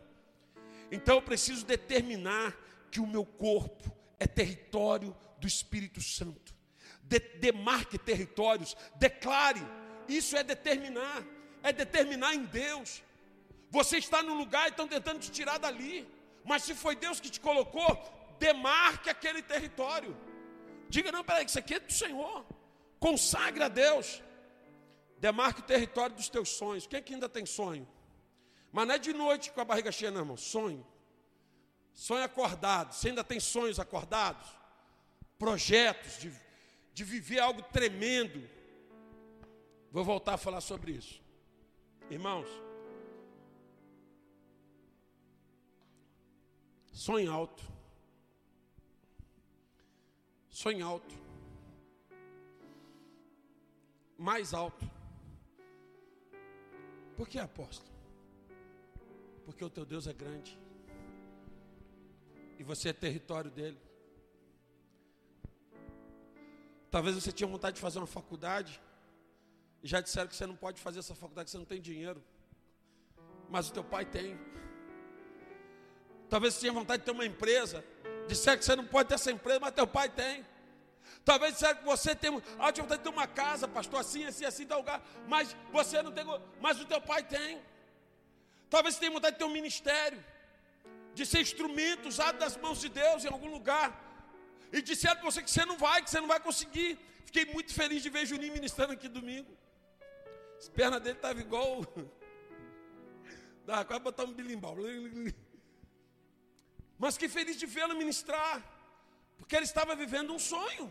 [0.91, 2.57] Então eu preciso determinar
[2.91, 6.55] que o meu corpo é território do Espírito Santo.
[7.03, 9.61] De, demarque territórios, declare.
[10.09, 11.23] Isso é determinar,
[11.63, 13.03] é determinar em Deus.
[13.71, 16.09] Você está no lugar e estão tentando te tirar dali.
[16.45, 17.99] Mas se foi Deus que te colocou,
[18.39, 20.17] demarque aquele território.
[20.89, 22.45] Diga, não, peraí, isso aqui é do Senhor.
[22.99, 24.23] Consagre a Deus.
[25.19, 26.87] Demarque o território dos teus sonhos.
[26.87, 27.87] Quem é que ainda tem sonho?
[28.73, 30.37] Mas não é de noite com a barriga cheia, não, irmão.
[30.37, 30.85] Sonho.
[31.93, 32.93] Sonho acordado.
[32.95, 34.49] Você ainda tem sonhos acordados?
[35.39, 36.33] Projetos de,
[36.93, 38.49] de viver algo tremendo.
[39.93, 41.21] Vou voltar a falar sobre isso.
[42.11, 42.49] Irmãos,
[46.93, 47.63] sonho alto.
[50.51, 51.15] Sonho alto.
[54.19, 54.85] Mais alto.
[57.17, 57.93] Por que apóstolo?
[59.45, 60.59] Porque o teu Deus é grande.
[62.59, 63.81] E você é território dele.
[66.91, 68.83] Talvez você tinha vontade de fazer uma faculdade.
[69.83, 72.23] E já disseram que você não pode fazer essa faculdade, que você não tem dinheiro.
[73.49, 74.39] Mas o teu pai tem.
[76.29, 77.85] Talvez você tinha vontade de ter uma empresa.
[78.29, 80.47] Disseram que você não pode ter essa empresa, mas teu pai tem.
[81.25, 84.45] Talvez disseram que você tem, ah, tinha vontade de ter uma casa, pastor, assim, assim,
[84.45, 85.03] assim, tal lugar.
[85.27, 86.25] Mas você não tem,
[86.61, 87.61] mas o teu pai tem.
[88.69, 90.25] Talvez você tenha vontade de ter um ministério,
[91.15, 93.89] de ser instrumento usado das mãos de Deus em algum lugar.
[94.73, 96.99] E disseram para você que você não vai, que você não vai conseguir.
[97.25, 99.51] Fiquei muito feliz de ver Juninho ministrando aqui domingo.
[100.61, 101.71] As pernas dele estavam igual.
[103.67, 104.77] Dá quase botar um bilimbal.
[106.99, 108.57] Mas que feliz de vê-lo ministrar.
[109.39, 110.87] Porque ele estava vivendo um sonho.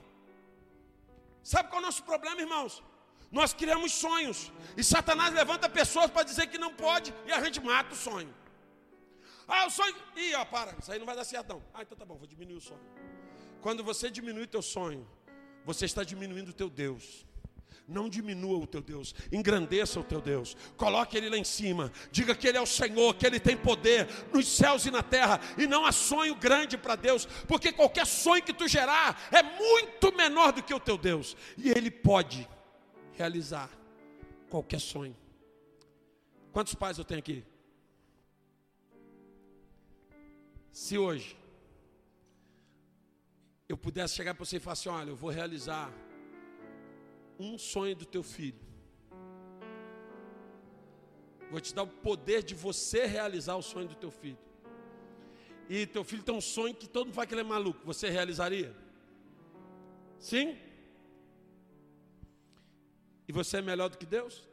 [1.44, 2.84] Sabe qual é o nosso problema, irmãos?
[3.32, 4.52] Nós criamos sonhos.
[4.76, 7.14] E Satanás levanta pessoas para dizer que não pode.
[7.28, 8.34] E a gente mata o sonho.
[9.48, 9.96] Ah, o sonho.
[10.16, 10.76] Ih, ó, para.
[10.80, 11.64] Isso aí não vai dar certo, não.
[11.76, 12.82] Ah, então tá bom, vou diminuir o sonho.
[13.62, 15.08] Quando você diminui teu sonho,
[15.64, 17.29] você está diminuindo o teu Deus.
[17.90, 22.36] Não diminua o teu Deus, engrandeça o teu Deus, coloque Ele lá em cima, diga
[22.36, 25.66] que Ele é o Senhor, que Ele tem poder nos céus e na terra, e
[25.66, 30.52] não há sonho grande para Deus, porque qualquer sonho que tu gerar é muito menor
[30.52, 32.48] do que o teu Deus, e Ele pode
[33.14, 33.72] realizar
[34.52, 35.18] qualquer sonho.
[36.52, 37.44] Quantos pais eu tenho aqui?
[40.72, 41.36] Se hoje
[43.68, 45.92] eu pudesse chegar para você e falar assim: olha, eu vou realizar
[47.40, 48.60] um sonho do teu filho.
[51.50, 54.38] Vou te dar o poder de você realizar o sonho do teu filho.
[55.70, 58.10] e teu filho tem um sonho que todo mundo fala que ele é maluco, você
[58.10, 58.76] realizaria?
[60.20, 60.58] Sim?
[63.28, 64.48] E você é melhor do que Deus?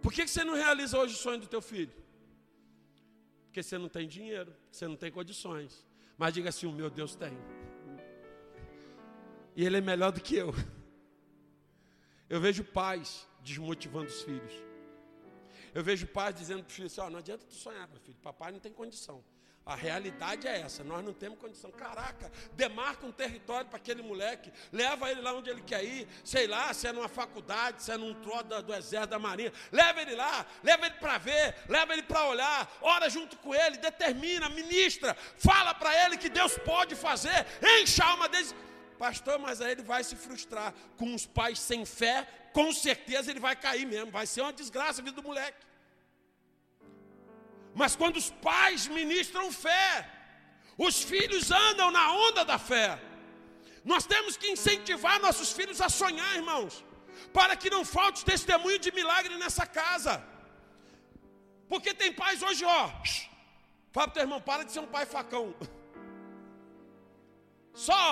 [0.00, 1.92] Por que você não realiza hoje o sonho do teu filho?
[3.46, 5.84] Porque você não tem dinheiro, você não tem condições.
[6.16, 7.36] Mas diga assim: o meu Deus tem.
[9.56, 10.54] E ele é melhor do que eu.
[12.30, 14.54] Eu vejo pais desmotivando os filhos.
[15.74, 18.16] Eu vejo pais dizendo para o filho assim: oh, não adianta tu sonhar, meu filho,
[18.22, 19.22] papai não tem condição.
[19.66, 21.70] A realidade é essa, nós não temos condição.
[21.70, 26.46] Caraca, demarca um território para aquele moleque, leva ele lá onde ele quer ir, sei
[26.46, 30.14] lá, se é numa faculdade, se é num troço do exército, da marinha, leva ele
[30.14, 35.14] lá, leva ele para ver, leva ele para olhar, ora junto com ele, determina, ministra,
[35.36, 37.46] fala para ele que Deus pode fazer,
[37.80, 38.54] enche a alma deles.
[39.02, 42.16] Pastor, mas aí ele vai se frustrar com os pais sem fé,
[42.52, 45.64] com certeza ele vai cair mesmo, vai ser uma desgraça a vida do moleque.
[47.80, 49.88] Mas quando os pais ministram fé,
[50.86, 52.88] os filhos andam na onda da fé.
[53.92, 56.84] Nós temos que incentivar nossos filhos a sonhar, irmãos,
[57.38, 60.14] para que não falte testemunho de milagre nessa casa.
[61.70, 62.80] Porque tem pais hoje, ó,
[63.94, 65.46] fala para teu irmão, para de ser um pai facão.
[67.88, 68.02] Só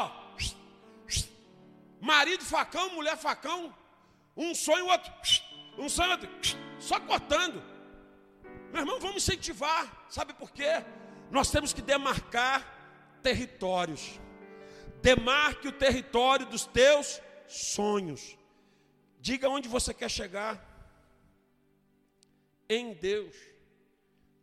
[2.00, 3.74] marido facão, mulher facão,
[4.37, 5.12] um sonho, outro,
[5.78, 6.28] um sonho, outro,
[6.78, 7.62] só cortando.
[8.72, 10.06] Meu irmão, vamos incentivar.
[10.08, 10.84] Sabe por quê?
[11.30, 14.20] Nós temos que demarcar territórios.
[15.02, 18.37] Demarque o território dos teus sonhos.
[19.20, 20.64] Diga onde você quer chegar.
[22.68, 23.34] Em Deus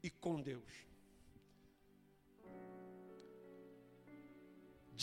[0.01, 0.84] e com Deus.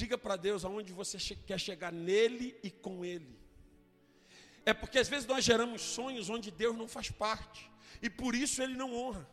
[0.02, 1.16] Diga para Deus aonde você
[1.48, 3.38] quer chegar nele e com ele.
[4.66, 7.70] É porque às vezes nós geramos sonhos onde Deus não faz parte
[8.06, 9.24] e por isso ele não honra.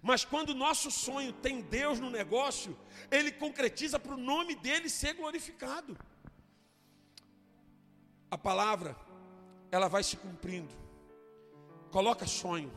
[0.00, 2.78] Mas quando o nosso sonho tem Deus no negócio,
[3.10, 5.98] ele concretiza para o nome dele ser glorificado.
[8.30, 8.96] A palavra,
[9.68, 10.72] ela vai se cumprindo.
[11.90, 12.72] Coloca sonho.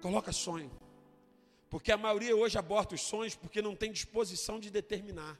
[0.00, 0.82] Coloca sonho.
[1.72, 5.38] Porque a maioria hoje aborta os sonhos porque não tem disposição de determinar.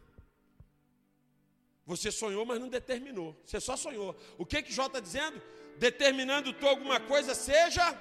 [1.84, 3.36] Você sonhou, mas não determinou.
[3.44, 4.16] Você só sonhou.
[4.38, 5.38] O que que Jó está dizendo?
[5.76, 7.98] determinando tu alguma coisa, seja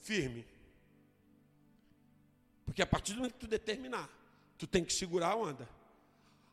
[0.00, 0.46] firme.
[2.66, 4.10] Porque a partir do momento que tu determinar,
[4.58, 5.68] tu tem que segurar a onda.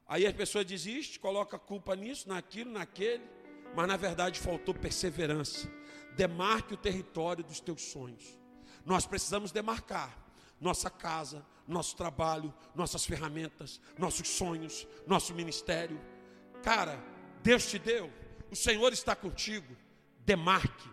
[0.07, 3.23] Aí a pessoa desiste, coloca a culpa nisso, naquilo, naquele,
[3.75, 5.69] mas na verdade faltou perseverança.
[6.15, 8.37] Demarque o território dos teus sonhos.
[8.85, 10.28] Nós precisamos demarcar
[10.59, 15.99] nossa casa, nosso trabalho, nossas ferramentas, nossos sonhos, nosso ministério.
[16.63, 16.99] Cara,
[17.43, 18.11] Deus te deu,
[18.51, 19.75] o Senhor está contigo.
[20.25, 20.89] Demarque,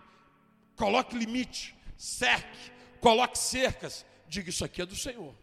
[0.77, 4.07] coloque limite, cerque, coloque cercas.
[4.29, 5.35] Diga: Isso aqui é do Senhor.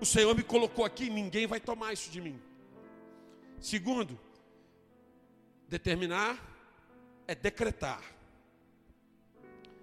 [0.00, 2.40] O Senhor me colocou aqui, ninguém vai tomar isso de mim.
[3.60, 4.18] Segundo,
[5.68, 6.38] determinar
[7.26, 8.02] é decretar.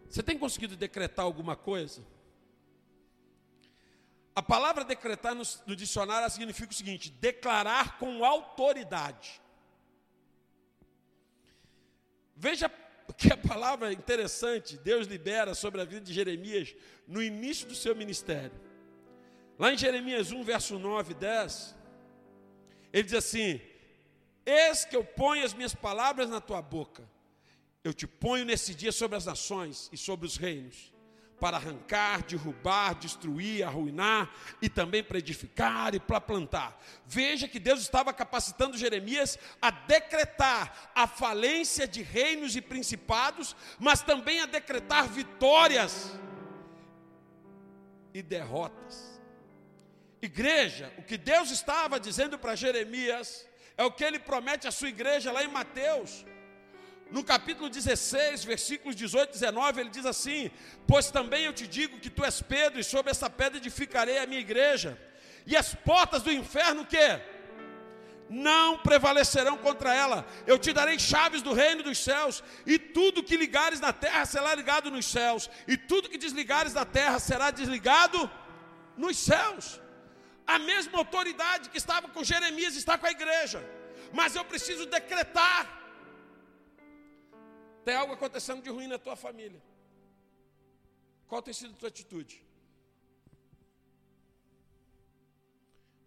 [0.09, 2.01] Você tem conseguido decretar alguma coisa?
[4.37, 9.41] A palavra decretar no, no dicionário significa o seguinte: declarar com autoridade.
[12.35, 12.71] Veja
[13.17, 16.75] que a palavra interessante, Deus libera sobre a vida de Jeremias
[17.07, 18.51] no início do seu ministério.
[19.57, 21.75] Lá em Jeremias 1, verso 9 e 10,
[22.93, 23.59] ele diz assim:
[24.45, 27.09] Eis que eu ponho as minhas palavras na tua boca,
[27.83, 30.95] eu te ponho nesse dia sobre as nações e sobre os reinos
[31.39, 34.29] para arrancar, derrubar, destruir, arruinar
[34.61, 36.79] e também para edificar e para plantar.
[37.05, 44.01] Veja que Deus estava capacitando Jeremias a decretar a falência de reinos e principados, mas
[44.01, 46.11] também a decretar vitórias
[48.13, 49.21] e derrotas.
[50.21, 53.47] Igreja, o que Deus estava dizendo para Jeremias
[53.77, 56.25] é o que ele promete à sua igreja lá em Mateus
[57.11, 60.51] no capítulo 16, versículos 18 e 19, ele diz assim:
[60.85, 64.27] Pois também eu te digo que tu és Pedro, e sobre essa pedra edificarei a
[64.27, 64.99] minha igreja,
[65.45, 66.97] e as portas do inferno que
[68.29, 70.25] não prevalecerão contra ela.
[70.45, 74.53] Eu te darei chaves do reino dos céus, e tudo que ligares na terra será
[74.53, 78.29] ligado nos céus, e tudo que desligares da terra será desligado
[78.97, 79.79] nos céus.
[80.45, 83.63] A mesma autoridade que estava com Jeremias está com a igreja,
[84.13, 85.86] mas eu preciso decretar
[87.87, 89.63] tem algo acontecendo de ruim na tua família.
[91.25, 92.45] Qual tem sido a tua atitude?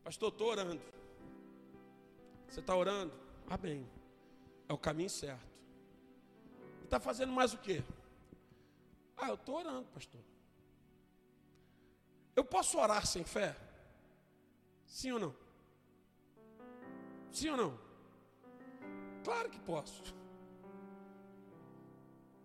[0.04, 0.82] Pastor, estou orando.
[2.46, 3.14] Você está orando?
[3.48, 3.88] Amém.
[4.68, 5.48] É o caminho certo.
[6.84, 7.82] Está fazendo mais o quê?
[9.16, 10.20] Ah, eu estou orando, pastor.
[12.36, 13.56] Eu posso orar sem fé?
[14.84, 15.36] Sim ou não?
[17.32, 17.78] Sim ou não?
[19.24, 20.19] Claro que posso.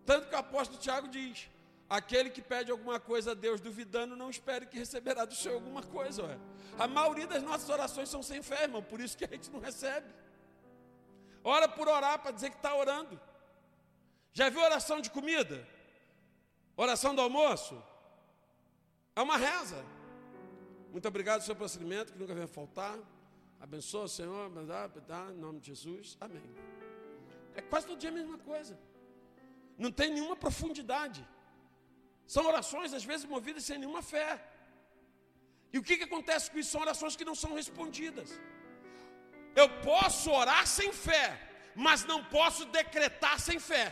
[0.06, 1.50] Tanto que o apóstolo Tiago diz:
[1.90, 5.82] aquele que pede alguma coisa a Deus duvidando, não espere que receberá do Senhor alguma
[5.82, 6.22] coisa.
[6.22, 6.38] Ué.
[6.78, 9.58] A maioria das nossas orações são sem fé, irmão, por isso que a gente não
[9.58, 10.08] recebe.
[11.42, 13.20] Ora por orar para dizer que está orando.
[14.32, 15.66] Já viu oração de comida?
[16.76, 17.82] Oração do almoço?
[19.14, 19.82] É uma reza.
[20.92, 22.98] Muito obrigado pelo seu procedimento, que nunca venha faltar.
[23.60, 26.16] Abençoa, Senhor, em nome de Jesus.
[26.20, 26.42] Amém.
[27.54, 28.78] É quase todo dia a mesma coisa.
[29.84, 31.20] Não tem nenhuma profundidade.
[32.34, 34.28] São orações, às vezes, movidas sem nenhuma fé.
[35.72, 36.72] E o que, que acontece com isso?
[36.74, 38.30] São orações que não são respondidas.
[39.54, 41.26] Eu posso orar sem fé,
[41.74, 43.86] mas não posso decretar sem fé.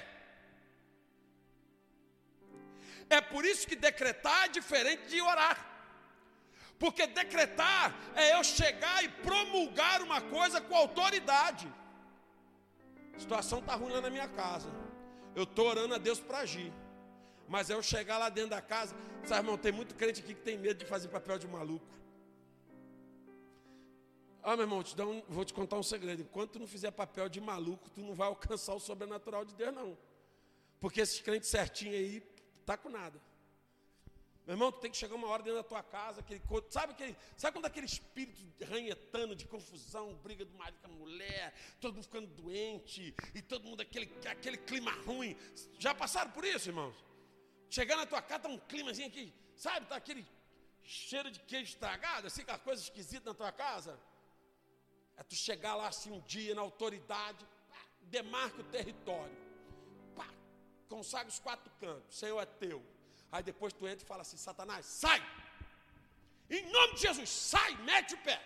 [3.17, 5.57] É por isso que decretar é diferente de orar.
[6.79, 11.67] Porque decretar é eu chegar e promulgar uma coisa com autoridade.
[13.15, 14.69] A situação está ruim lá na minha casa.
[15.35, 16.73] Eu estou orando a Deus para agir.
[17.49, 18.95] Mas é eu chegar lá dentro da casa.
[19.25, 21.87] Sabe, irmão, tem muito crente aqui que tem medo de fazer papel de maluco.
[24.43, 26.23] Ah, meu irmão, te um, vou te contar um segredo.
[26.23, 29.75] Enquanto tu não fizer papel de maluco, tu não vai alcançar o sobrenatural de Deus,
[29.75, 29.97] não.
[30.79, 32.21] Porque esses crentes certinhos aí,
[32.67, 33.19] tá com nada.
[34.47, 37.17] Meu irmão, tu tem que chegar uma hora dentro da tua casa, aquele, sabe, aquele,
[37.35, 42.05] sabe quando aquele espírito ranhetano de confusão, briga do marido com a mulher, todo mundo
[42.05, 45.35] ficando doente, e todo mundo aquele, aquele clima ruim.
[45.79, 46.95] Já passaram por isso, irmãos?
[47.71, 50.27] Chegar na tua casa, tá um climazinho aqui, sabe, tá aquele
[50.83, 53.99] cheiro de queijo estragado, assim, aquela coisa esquisita na tua casa.
[55.17, 59.37] É tu chegar lá assim um dia na autoridade, pá, demarca o território,
[60.15, 60.29] pá,
[60.87, 62.94] consagra os quatro cantos, Senhor é teu.
[63.35, 65.21] Aí depois tu entra e fala assim: Satanás, sai!
[66.49, 68.41] Em nome de Jesus, sai, mete o pé.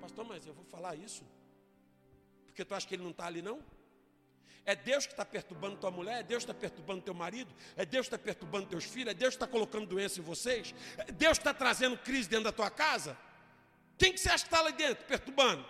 [0.00, 1.24] Pastor, mas eu vou falar isso?
[2.46, 3.62] Porque tu acha que ele não está ali, não?
[4.64, 7.84] É Deus que está perturbando tua mulher, é Deus que está perturbando teu marido, é
[7.86, 11.12] Deus que está perturbando teus filhos, é Deus que está colocando doença em vocês, é
[11.12, 13.16] Deus que está trazendo crise dentro da tua casa.
[13.96, 15.64] Quem que você acha que está lá dentro perturbando?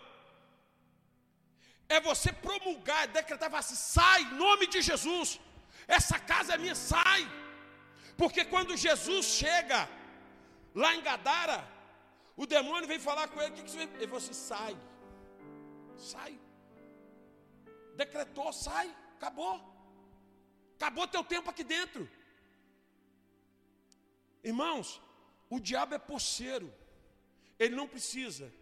[1.86, 5.38] É você promulgar, decretar, falar assim, sai, em nome de Jesus.
[5.86, 7.45] Essa casa é minha, sai.
[8.16, 9.88] Porque quando Jesus chega
[10.74, 11.58] lá em Gadara,
[12.36, 14.76] o demônio vem falar com ele, o que, que você Ele falou assim: sai,
[15.96, 16.38] sai.
[17.94, 19.56] Decretou, sai, acabou.
[20.76, 22.08] Acabou teu tempo aqui dentro.
[24.44, 25.00] Irmãos,
[25.48, 26.72] o diabo é poceiro.
[27.58, 28.52] Ele não precisa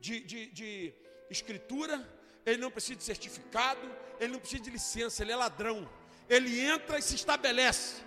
[0.00, 0.94] de, de, de
[1.30, 1.96] escritura,
[2.44, 3.90] ele não precisa de certificado,
[4.20, 5.88] ele não precisa de licença, ele é ladrão.
[6.28, 8.02] Ele entra e se estabelece.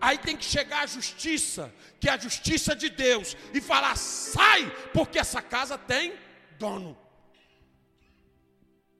[0.00, 4.70] Aí tem que chegar a justiça, que é a justiça de Deus, e falar: sai,
[4.92, 6.14] porque essa casa tem
[6.58, 6.98] dono.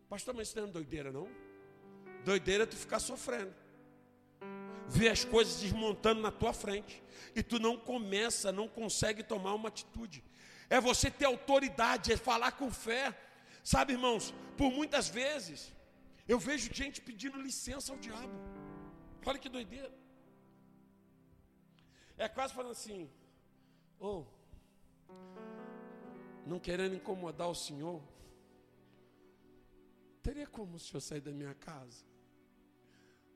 [0.09, 1.29] Pastor, mas isso não é doideira, não?
[2.25, 3.55] Doideira é tu ficar sofrendo.
[4.89, 7.03] Ver as coisas desmontando na tua frente.
[7.35, 10.23] E tu não começa, não consegue tomar uma atitude.
[10.69, 13.17] É você ter autoridade, é falar com fé.
[13.65, 15.73] Sabe, irmãos, por muitas vezes
[16.27, 18.33] eu vejo gente pedindo licença ao diabo.
[19.25, 20.02] Olha que doideira.
[22.23, 23.11] É quase falando assim,
[23.99, 24.25] ou
[25.11, 25.13] oh,
[26.47, 28.01] não querendo incomodar o Senhor,
[30.23, 32.05] teria como o Senhor sair da minha casa?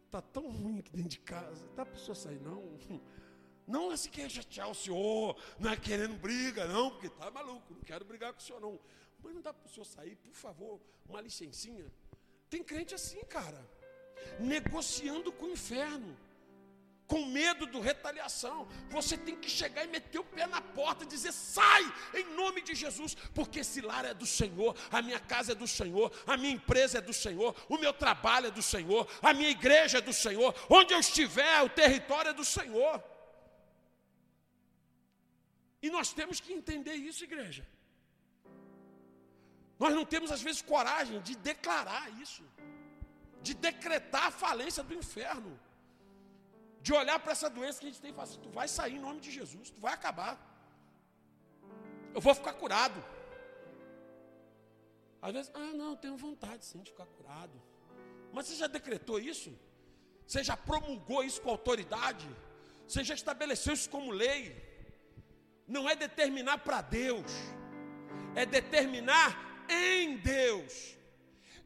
[0.04, 2.62] Está tão ruim aqui dentro de casa, dá para o Senhor sair não?
[3.66, 7.74] Não é se quer chatear o Senhor, não é querendo briga, não, porque está maluco,
[7.74, 8.78] não quero brigar com o Senhor não.
[9.20, 11.92] Mas não dá para o Senhor sair, por favor, uma licencinha.
[12.48, 13.60] Tem crente assim, cara,
[14.38, 16.16] negociando com o inferno
[17.06, 18.66] com medo do retaliação.
[18.90, 21.82] Você tem que chegar e meter o pé na porta e dizer: sai
[22.14, 25.66] em nome de Jesus, porque esse lar é do Senhor, a minha casa é do
[25.66, 29.50] Senhor, a minha empresa é do Senhor, o meu trabalho é do Senhor, a minha
[29.50, 33.02] igreja é do Senhor, onde eu estiver, o território é do Senhor.
[35.82, 37.66] E nós temos que entender isso, igreja.
[39.78, 42.42] Nós não temos, às vezes, coragem de declarar isso,
[43.42, 45.60] de decretar a falência do inferno
[46.86, 48.96] de olhar para essa doença que a gente tem e falar assim: tu vai sair
[48.96, 50.34] em nome de Jesus, tu vai acabar.
[52.16, 52.98] Eu vou ficar curado.
[55.26, 57.56] Às vezes, ah, não, tenho vontade sim de ficar curado.
[58.32, 59.50] Mas você já decretou isso?
[60.26, 62.28] Você já promulgou isso com autoridade?
[62.86, 64.40] Você já estabeleceu isso como lei?
[65.66, 67.32] Não é determinar para Deus,
[68.36, 69.30] é determinar
[69.68, 70.96] em Deus,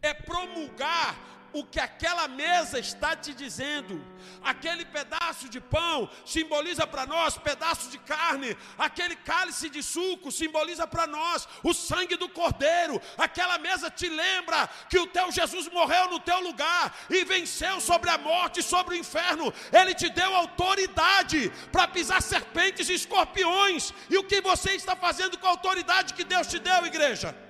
[0.01, 1.11] é promulgar
[1.53, 4.03] o que aquela mesa está te dizendo.
[4.43, 10.87] Aquele pedaço de pão simboliza para nós pedaço de carne, aquele cálice de suco simboliza
[10.87, 13.01] para nós o sangue do cordeiro.
[13.19, 18.11] Aquela mesa te lembra que o teu Jesus morreu no teu lugar e venceu sobre
[18.11, 19.53] a morte, sobre o inferno.
[19.73, 23.93] Ele te deu autoridade para pisar serpentes e escorpiões.
[24.09, 27.50] E o que você está fazendo com a autoridade que Deus te deu, igreja?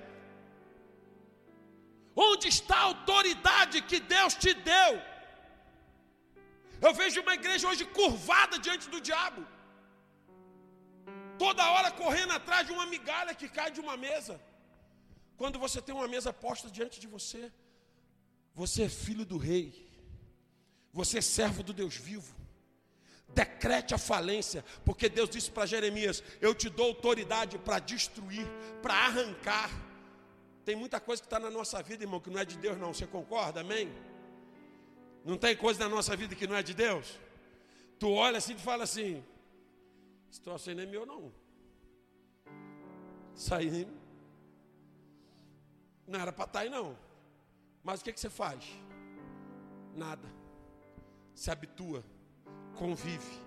[2.15, 5.01] Onde está a autoridade que Deus te deu?
[6.81, 9.45] Eu vejo uma igreja hoje curvada diante do diabo,
[11.37, 14.41] toda hora correndo atrás de uma migalha que cai de uma mesa.
[15.37, 17.51] Quando você tem uma mesa posta diante de você,
[18.53, 19.87] você é filho do rei,
[20.91, 22.35] você é servo do Deus vivo.
[23.33, 28.45] Decrete a falência, porque Deus disse para Jeremias: Eu te dou autoridade para destruir,
[28.81, 29.69] para arrancar.
[30.63, 32.93] Tem muita coisa que está na nossa vida, irmão, que não é de Deus, não.
[32.93, 33.61] Você concorda?
[33.61, 33.91] Amém?
[35.25, 37.19] Não tem coisa na nossa vida que não é de Deus?
[37.99, 39.23] Tu olha assim e fala assim:
[40.29, 41.31] Esse troço aí não é meu, não.
[43.35, 43.87] Isso aí
[46.07, 46.97] não era para estar tá aí, não.
[47.83, 48.63] Mas o que, que você faz?
[49.95, 50.27] Nada.
[51.33, 52.03] Se habitua,
[52.75, 53.39] convive,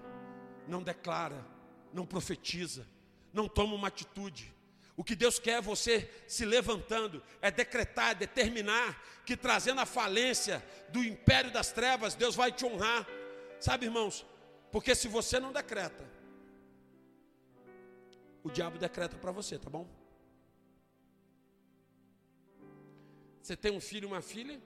[0.67, 1.45] não declara,
[1.93, 2.87] não profetiza,
[3.33, 4.53] não toma uma atitude.
[4.97, 9.87] O que Deus quer é você se levantando, é decretar, é determinar que trazendo a
[9.87, 13.07] falência do império das trevas, Deus vai te honrar.
[13.59, 14.25] Sabe, irmãos?
[14.71, 16.05] Porque se você não decreta,
[18.43, 19.89] o diabo decreta para você, tá bom?
[23.43, 24.61] Você tem um filho e uma filha,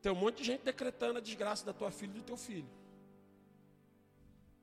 [0.00, 2.68] tem um monte de gente decretando a desgraça da tua filha e do teu filho.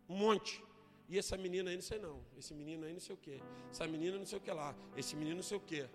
[0.08, 0.64] Um monte.
[1.10, 2.24] E essa menina aí não sei não.
[2.38, 3.42] Esse menino aí não sei o quê.
[3.72, 4.76] Essa menina não sei o que lá.
[4.96, 5.90] Esse menino não sei o quê.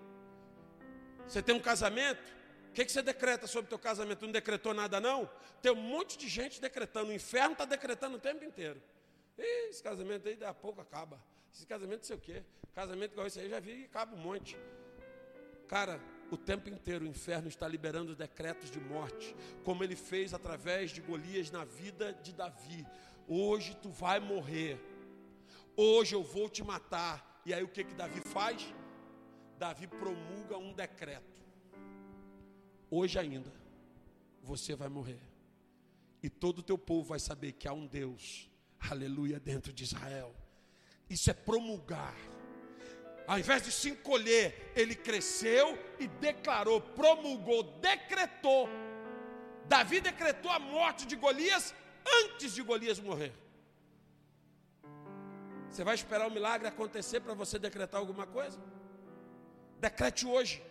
[1.26, 2.20] Você tem um casamento?
[2.68, 4.24] O que, que você decreta sobre o teu casamento?
[4.24, 5.30] Não decretou nada não?
[5.62, 7.10] Tem um monte de gente decretando.
[7.10, 8.82] O inferno está decretando o tempo inteiro.
[9.38, 11.22] E esse casamento aí, daqui a pouco acaba.
[11.54, 12.42] Esse casamento não sei o quê.
[12.74, 14.58] Casamento igual esse aí, já vi e acaba um monte.
[15.68, 20.90] Cara, o tempo inteiro o inferno está liberando decretos de morte, como ele fez através
[20.90, 22.84] de Golias na vida de Davi.
[23.28, 24.80] Hoje tu vai morrer.
[25.76, 27.42] Hoje eu vou te matar.
[27.44, 28.74] E aí o que que Davi faz?
[29.58, 31.42] Davi promulga um decreto.
[32.90, 33.52] Hoje ainda
[34.42, 35.20] você vai morrer.
[36.22, 40.34] E todo o teu povo vai saber que há um Deus, aleluia, dentro de Israel.
[41.08, 42.16] Isso é promulgar.
[43.26, 48.68] Ao invés de se encolher, ele cresceu e declarou, promulgou, decretou.
[49.66, 51.74] Davi decretou a morte de Golias
[52.06, 53.32] antes de Golias morrer.
[55.74, 58.60] Você vai esperar o milagre acontecer para você decretar alguma coisa?
[59.80, 60.62] Decrete hoje.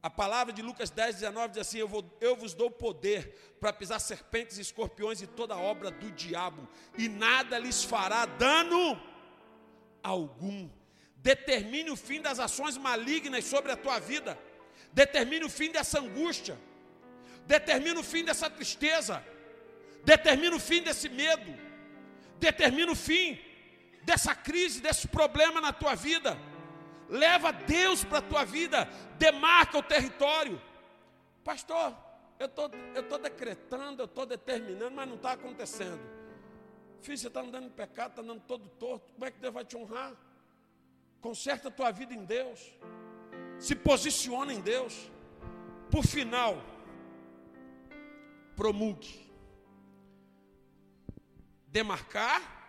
[0.00, 3.72] A palavra de Lucas 10, 19 diz assim: eu, vou, eu vos dou poder para
[3.72, 9.02] pisar serpentes, escorpiões e toda obra do diabo, e nada lhes fará dano
[10.00, 10.70] algum.
[11.16, 14.38] Determine o fim das ações malignas sobre a tua vida,
[14.92, 16.56] determine o fim dessa angústia,
[17.46, 19.24] determine o fim dessa tristeza,
[20.04, 21.52] determine o fim desse medo,
[22.38, 23.50] determine o fim
[24.02, 26.38] dessa crise, desse problema na tua vida.
[27.08, 28.88] Leva Deus para a tua vida,
[29.18, 30.60] demarca o território.
[31.44, 31.96] Pastor,
[32.38, 36.00] eu tô, estou decretando, eu estou determinando, mas não está acontecendo.
[37.00, 39.12] Filho, você está andando em pecado, está andando todo torto.
[39.12, 40.12] Como é que Deus vai te honrar?
[41.20, 42.60] Conserta a tua vida em Deus.
[43.58, 45.10] Se posiciona em Deus.
[45.90, 46.62] Por final,
[48.56, 49.30] promulgue.
[51.68, 52.61] Demarcar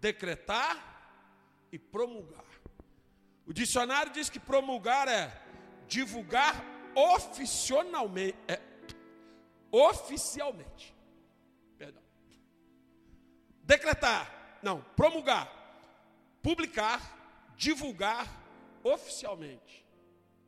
[0.00, 0.96] decretar
[1.72, 2.44] e promulgar.
[3.46, 5.32] O dicionário diz que promulgar é
[5.86, 8.60] divulgar oficialmente, é,
[9.70, 10.94] oficialmente.
[11.78, 12.02] Perdão.
[13.62, 15.52] Decretar, não, promulgar,
[16.42, 18.26] publicar, divulgar
[18.82, 19.86] oficialmente.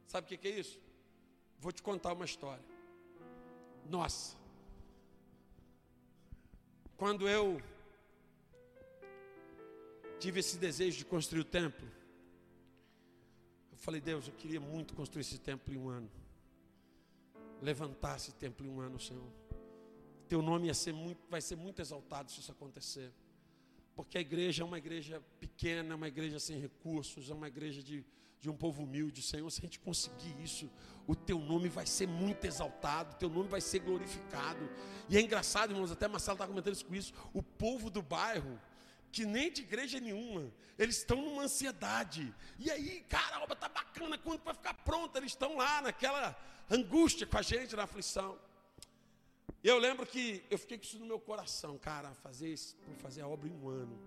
[0.06, 0.80] Sabe o que é isso?
[1.58, 2.64] Vou te contar uma história.
[3.84, 4.36] Nossa,
[6.96, 7.62] quando eu
[10.18, 11.86] tive esse desejo de construir o templo.
[13.70, 16.10] Eu falei, Deus, eu queria muito construir esse templo em um ano.
[17.62, 19.32] Levantar esse templo em um ano, Senhor.
[20.28, 23.12] Teu nome ser muito, vai ser muito exaltado se isso acontecer.
[23.94, 27.82] Porque a igreja é uma igreja pequena, é uma igreja sem recursos, é uma igreja
[27.82, 28.04] de,
[28.40, 29.50] de um povo humilde, Senhor.
[29.50, 30.70] Se a gente conseguir isso,
[31.06, 34.68] o teu nome vai ser muito exaltado, o teu nome vai ser glorificado.
[35.08, 37.12] E é engraçado, irmãos, até Marcelo está comentando isso com isso.
[37.32, 38.60] O povo do bairro,
[39.10, 42.34] que nem de igreja nenhuma, eles estão numa ansiedade.
[42.58, 45.18] E aí, cara, a obra está bacana, quando vai ficar pronta?
[45.18, 46.36] Eles estão lá naquela
[46.70, 48.38] angústia com a gente, na aflição.
[49.62, 53.28] Eu lembro que eu fiquei com isso no meu coração, cara, fazer, isso, fazer a
[53.28, 53.98] obra em um ano.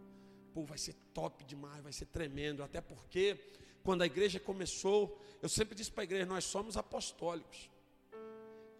[0.53, 2.63] Pô, vai ser top demais, vai ser tremendo.
[2.63, 3.37] Até porque,
[3.83, 7.69] quando a igreja começou, eu sempre disse para a igreja: nós somos apostólicos.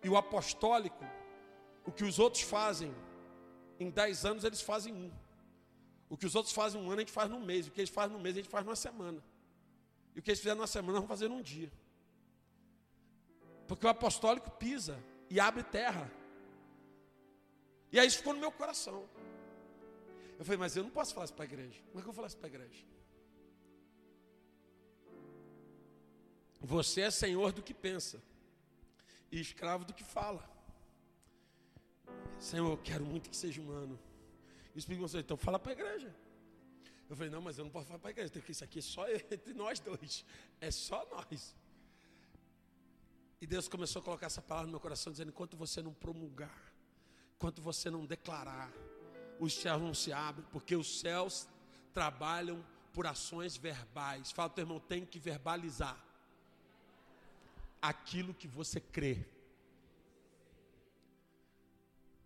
[0.03, 1.03] E o apostólico,
[1.86, 2.93] o que os outros fazem
[3.80, 5.11] em dez anos, eles fazem um.
[6.12, 7.68] O que os outros fazem um ano, a gente faz num mês.
[7.68, 9.24] O que eles fazem num mês, a gente faz numa semana.
[10.14, 11.72] E o que eles fizeram numa semana, vamos fazer num dia.
[13.66, 16.12] Porque o apostólico pisa e abre terra.
[17.93, 19.07] E aí isso ficou no meu coração.
[20.38, 21.80] Eu falei, mas eu não posso falar isso para a igreja.
[21.88, 22.86] Como é que eu vou falar isso para a igreja?
[26.59, 28.22] Você é senhor do que pensa
[29.32, 30.43] e escravo do que fala.
[32.38, 33.97] Senhor, eu quero muito que seja humano.
[34.74, 36.15] E o Espírito Santo então fala para a igreja.
[37.09, 38.82] Eu falei, não, mas eu não posso falar para a igreja, porque isso aqui é
[38.82, 40.26] só entre nós dois.
[40.59, 41.55] É só nós.
[43.41, 46.74] E Deus começou a colocar essa palavra no meu coração, dizendo: enquanto você não promulgar,
[47.36, 48.72] enquanto você não declarar,
[49.39, 51.49] os céus não se abrem, porque os céus
[51.93, 52.63] trabalham
[52.93, 54.32] por ações verbais.
[54.32, 55.97] Fala, teu irmão, tem que verbalizar
[57.82, 59.26] aquilo que você crê.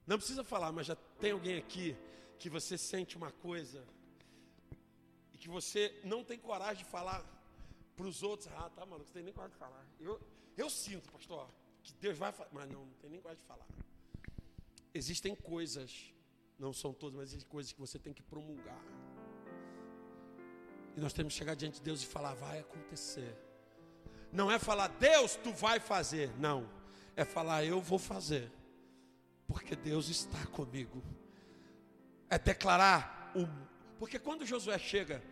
[0.06, 1.96] Não precisa falar, mas já tem alguém aqui
[2.38, 3.84] que você sente uma coisa
[5.34, 7.24] e que você não tem coragem de falar
[7.96, 8.52] para os outros.
[8.54, 9.86] Ah, tá, mano, você tem nem coragem de falar.
[10.00, 10.20] Eu,
[10.58, 11.50] eu sinto, pastor,
[11.84, 13.68] que Deus vai falar, mas não, não tem nem coragem de falar.
[14.94, 16.14] Existem coisas,
[16.58, 18.82] não são todas, mas existem coisas que você tem que promulgar.
[20.96, 23.36] E nós temos que chegar diante de Deus e falar, vai acontecer.
[24.32, 26.30] Não é falar, Deus, tu vai fazer.
[26.38, 26.70] Não.
[27.16, 28.52] É falar, eu vou fazer.
[29.48, 31.04] Porque Deus está comigo
[32.30, 33.48] é declarar o.
[34.00, 35.24] Porque quando Josué chega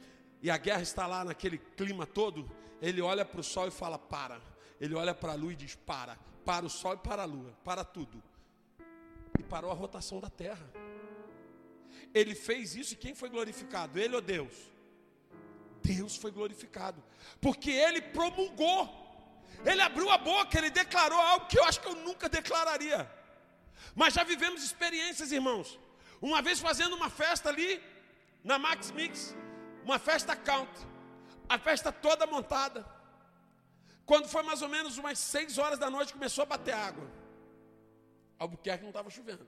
[0.41, 2.49] e a guerra está lá naquele clima todo,
[2.81, 4.41] ele olha para o sol e fala: para.
[4.79, 6.17] Ele olha para a lua e diz: para.
[6.45, 8.21] Para o sol e para a lua, para tudo.
[9.39, 10.69] E parou a rotação da terra.
[12.13, 13.97] Ele fez isso e quem foi glorificado?
[13.99, 14.53] Ele ou Deus?
[15.81, 17.03] Deus foi glorificado,
[17.41, 19.01] porque ele promulgou.
[19.65, 23.09] Ele abriu a boca, ele declarou algo que eu acho que eu nunca declararia.
[23.95, 25.79] Mas já vivemos experiências, irmãos,
[26.23, 27.83] uma vez fazendo uma festa ali
[28.43, 29.35] na Max Mix,
[29.83, 30.71] uma festa count,
[31.49, 32.85] a festa toda montada.
[34.05, 37.11] Quando foi mais ou menos umas seis horas da noite, começou a bater água.
[38.39, 39.45] Albuquerque não estava chovendo.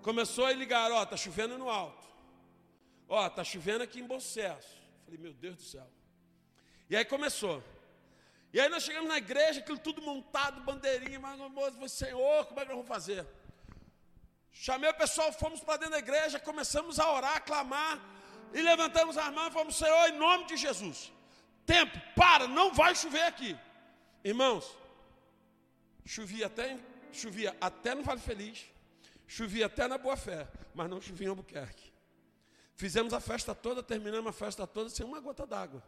[0.00, 2.06] Começou a ligar, ó, tá chovendo no alto.
[3.08, 4.78] Ó, tá chovendo aqui em Bom Sucesso.
[5.04, 5.90] Falei, meu Deus do céu.
[6.88, 7.62] E aí começou.
[8.52, 12.62] E aí nós chegamos na igreja, aquilo tudo montado, bandeirinha, mas moço, Senhor, como é
[12.62, 13.26] que nós vamos fazer?
[14.54, 18.00] Chamei o pessoal, fomos para dentro da igreja, começamos a orar, clamar,
[18.52, 21.12] e levantamos as mãos e falamos, Senhor, em nome de Jesus.
[21.66, 23.58] Tempo, para, não vai chover aqui.
[24.22, 24.64] Irmãos,
[26.06, 26.78] chovia até,
[27.12, 28.64] chovia até no Vale Feliz,
[29.26, 31.92] chovia até na Boa Fé, mas não chovia em Albuquerque.
[32.76, 35.82] Fizemos a festa toda, terminamos a festa toda sem uma gota d'água.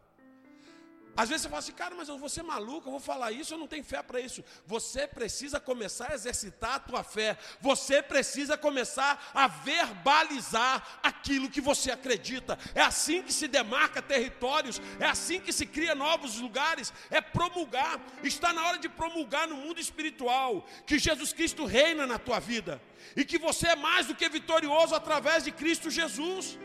[1.16, 3.54] Às vezes você fala assim, cara, mas eu vou ser maluco, eu vou falar isso,
[3.54, 4.44] eu não tenho fé para isso.
[4.66, 7.38] Você precisa começar a exercitar a tua fé.
[7.60, 12.58] Você precisa começar a verbalizar aquilo que você acredita.
[12.74, 17.98] É assim que se demarca territórios, é assim que se cria novos lugares, é promulgar.
[18.22, 22.80] Está na hora de promulgar no mundo espiritual que Jesus Cristo reina na tua vida
[23.16, 26.58] e que você é mais do que vitorioso através de Cristo Jesus.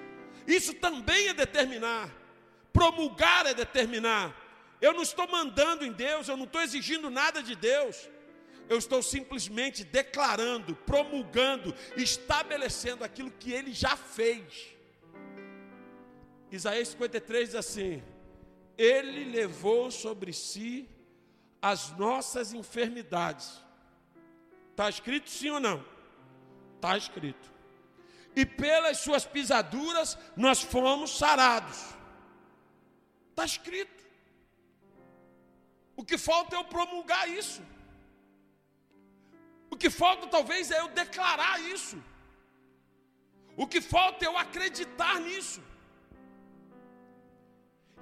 [0.46, 2.10] Isso também é determinar.
[2.74, 4.41] Promulgar é determinar.
[4.82, 8.10] Eu não estou mandando em Deus, eu não estou exigindo nada de Deus.
[8.68, 14.76] Eu estou simplesmente declarando, promulgando, estabelecendo aquilo que ele já fez.
[16.50, 18.04] Isaías 53 diz assim:
[18.78, 20.90] Ele levou sobre si
[21.62, 23.62] as nossas enfermidades.
[24.72, 25.86] Está escrito sim ou não?
[26.78, 27.52] Está escrito.
[28.36, 31.78] E pelas suas pisaduras nós fomos sarados.
[33.30, 34.01] Está escrito.
[36.02, 37.62] O que falta é eu promulgar isso.
[39.74, 41.98] O que falta talvez é eu declarar isso.
[43.64, 45.62] O que falta é eu acreditar nisso.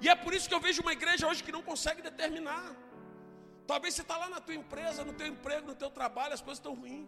[0.00, 2.68] E é por isso que eu vejo uma igreja hoje que não consegue determinar.
[3.66, 6.58] Talvez você está lá na tua empresa, no teu emprego, no teu trabalho, as coisas
[6.58, 7.06] estão ruins.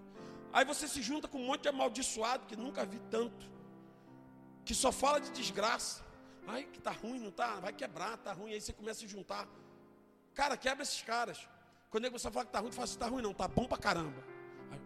[0.53, 3.51] Aí você se junta com um monte de amaldiçoado que nunca vi tanto.
[4.67, 6.05] Que só fala de desgraça.
[6.47, 7.51] Ai, que tá ruim, não tá?
[7.61, 8.53] Vai quebrar, tá ruim.
[8.53, 9.49] Aí você começa a se juntar.
[10.35, 11.49] Cara, quebra esses caras.
[11.91, 13.77] Quando você fala que tá ruim, tu fala assim, tá ruim não, tá bom pra
[13.77, 14.23] caramba.
[14.71, 14.79] Aí,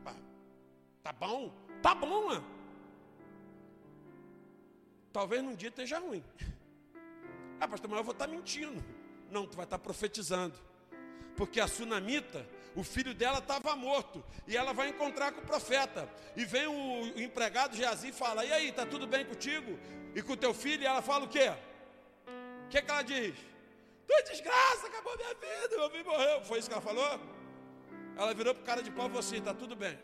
[1.02, 1.52] tá bom?
[1.80, 2.44] Tá bom, mano.
[5.12, 6.22] talvez num dia esteja ruim.
[7.58, 8.84] Ah, pastor, mas eu vou estar mentindo.
[9.30, 10.54] Não, tu vai estar profetizando.
[11.38, 14.22] Porque a sunamita, o filho dela estava morto.
[14.46, 16.06] E ela vai encontrar com o profeta.
[16.36, 19.78] E vem o, empregado Geazi e fala: E aí, está tudo bem contigo?
[20.14, 20.82] E com o teu filho?
[20.82, 21.50] E ela fala o quê?
[22.66, 23.34] O que, que ela diz?
[24.06, 26.40] Tu é desgraça, acabou minha vida, meu filho morreu.
[26.42, 27.20] Foi isso que ela falou?
[28.16, 29.98] Ela virou para o cara de pau e falou assim: Está tudo bem.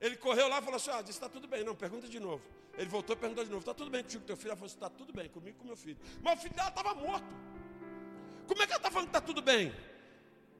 [0.00, 1.62] Ele correu lá e falou assim: Ah, disse, está tudo bem.
[1.62, 2.42] Não, pergunta de novo.
[2.76, 4.50] Ele voltou e perguntou de novo: Está tudo bem contigo teu filho?
[4.50, 5.98] Ela falou assim: Está tudo bem comigo e com meu filho.
[6.22, 7.26] Mas o filho dela estava morto.
[8.46, 9.72] Como é que ela está falando que está tudo bem?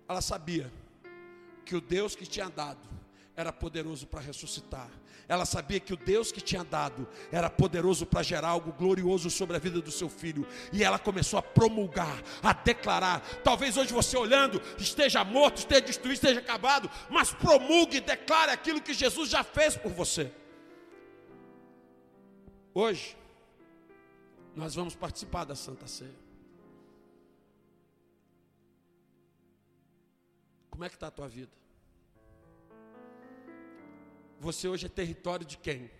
[0.08, 0.70] Ela sabia
[1.64, 2.99] que o Deus que tinha dado
[3.40, 4.88] era poderoso para ressuscitar.
[5.26, 9.56] Ela sabia que o Deus que tinha dado era poderoso para gerar algo glorioso sobre
[9.56, 10.46] a vida do seu filho.
[10.72, 13.20] E ela começou a promulgar, a declarar.
[13.42, 18.82] Talvez hoje você olhando esteja morto, esteja destruído, esteja acabado, mas promulgue e declare aquilo
[18.82, 20.32] que Jesus já fez por você.
[22.74, 23.16] Hoje,
[24.54, 26.20] nós vamos participar da Santa Ceia.
[30.70, 31.60] Como é que está a tua vida?
[34.40, 35.90] Você hoje é território de quem?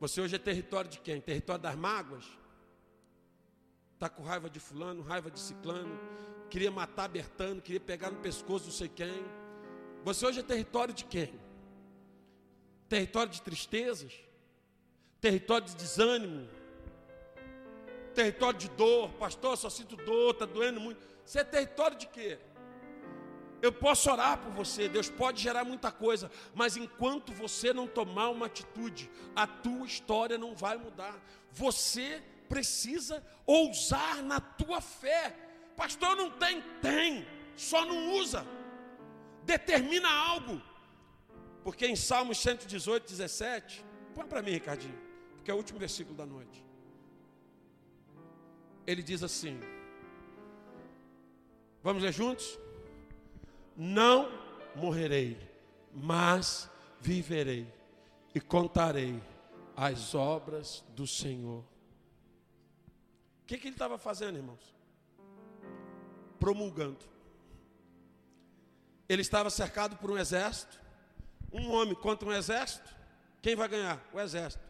[0.00, 1.20] Você hoje é território de quem?
[1.20, 2.24] Território das mágoas?
[3.94, 5.96] Está com raiva de fulano, raiva de ciclano,
[6.50, 9.24] queria matar Bertano, queria pegar no pescoço não sei quem.
[10.02, 11.32] Você hoje é território de quem?
[12.88, 14.12] Território de tristezas?
[15.20, 16.48] Território de desânimo?
[18.12, 19.08] Território de dor?
[19.10, 21.06] Pastor, só sinto dor, está doendo muito.
[21.24, 22.40] Você é território de quê?
[23.62, 28.28] Eu posso orar por você, Deus pode gerar muita coisa, mas enquanto você não tomar
[28.30, 31.16] uma atitude, a tua história não vai mudar.
[31.52, 35.36] Você precisa ousar na tua fé.
[35.76, 36.60] Pastor, não tem?
[36.82, 37.24] Tem,
[37.56, 38.44] só não usa.
[39.44, 40.60] Determina algo.
[41.62, 44.98] Porque em Salmos 118, 17, põe para mim, Ricardinho,
[45.36, 46.66] porque é o último versículo da noite.
[48.84, 49.60] Ele diz assim:
[51.80, 52.58] Vamos ler juntos?
[53.76, 54.28] Não
[54.74, 55.38] morrerei,
[55.92, 56.70] mas
[57.00, 57.66] viverei
[58.34, 59.22] e contarei
[59.76, 61.60] as obras do Senhor.
[63.42, 64.74] O que, que ele estava fazendo, irmãos?
[66.38, 67.04] Promulgando.
[69.08, 70.80] Ele estava cercado por um exército.
[71.52, 72.88] Um homem contra um exército.
[73.42, 74.02] Quem vai ganhar?
[74.12, 74.64] O exército.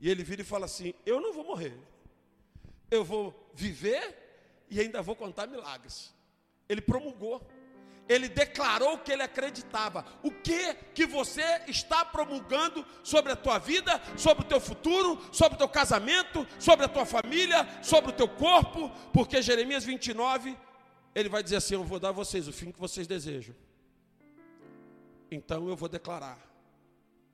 [0.00, 1.76] E ele vira e fala assim: Eu não vou morrer.
[2.90, 6.14] Eu vou viver e ainda vou contar milagres.
[6.68, 7.46] Ele promulgou
[8.08, 10.04] ele declarou que ele acreditava.
[10.22, 15.56] O que que você está promulgando sobre a tua vida, sobre o teu futuro, sobre
[15.56, 18.90] o teu casamento, sobre a tua família, sobre o teu corpo?
[19.12, 20.56] Porque Jeremias 29,
[21.14, 23.54] ele vai dizer assim: Eu vou dar a vocês o fim que vocês desejam.
[25.30, 26.38] Então eu vou declarar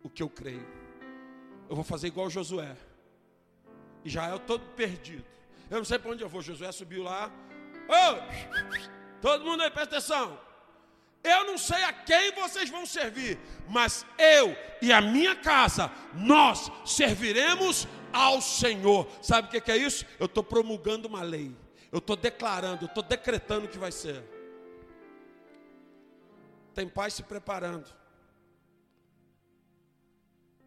[0.03, 0.67] o que eu creio.
[1.69, 2.77] Eu vou fazer igual Josué.
[4.05, 5.25] Israel todo perdido.
[5.71, 6.43] Eu não sei para onde eu vou.
[6.43, 7.31] Josué subiu lá.
[9.21, 10.39] Todo mundo aí, presta atenção.
[11.25, 16.71] Eu não sei a quem vocês vão servir, mas eu e a minha casa, nós
[16.85, 19.09] serviremos ao Senhor.
[19.23, 20.05] Sabe o que é isso?
[20.21, 21.57] Eu estou promulgando uma lei,
[21.91, 24.23] eu estou declarando, eu estou decretando que vai ser.
[26.75, 27.89] Tem pai se preparando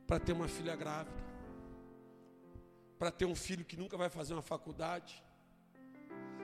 [0.08, 1.16] para ter uma filha grávida,
[2.98, 5.24] para ter um filho que nunca vai fazer uma faculdade.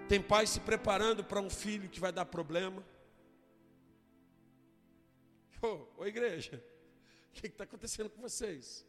[0.07, 2.83] Tem pai se preparando para um filho que vai dar problema.
[5.63, 6.61] Ô, ô igreja,
[7.29, 8.85] o que está acontecendo com vocês?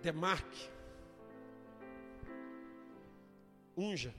[0.00, 0.70] Demarque.
[3.76, 4.14] Unja.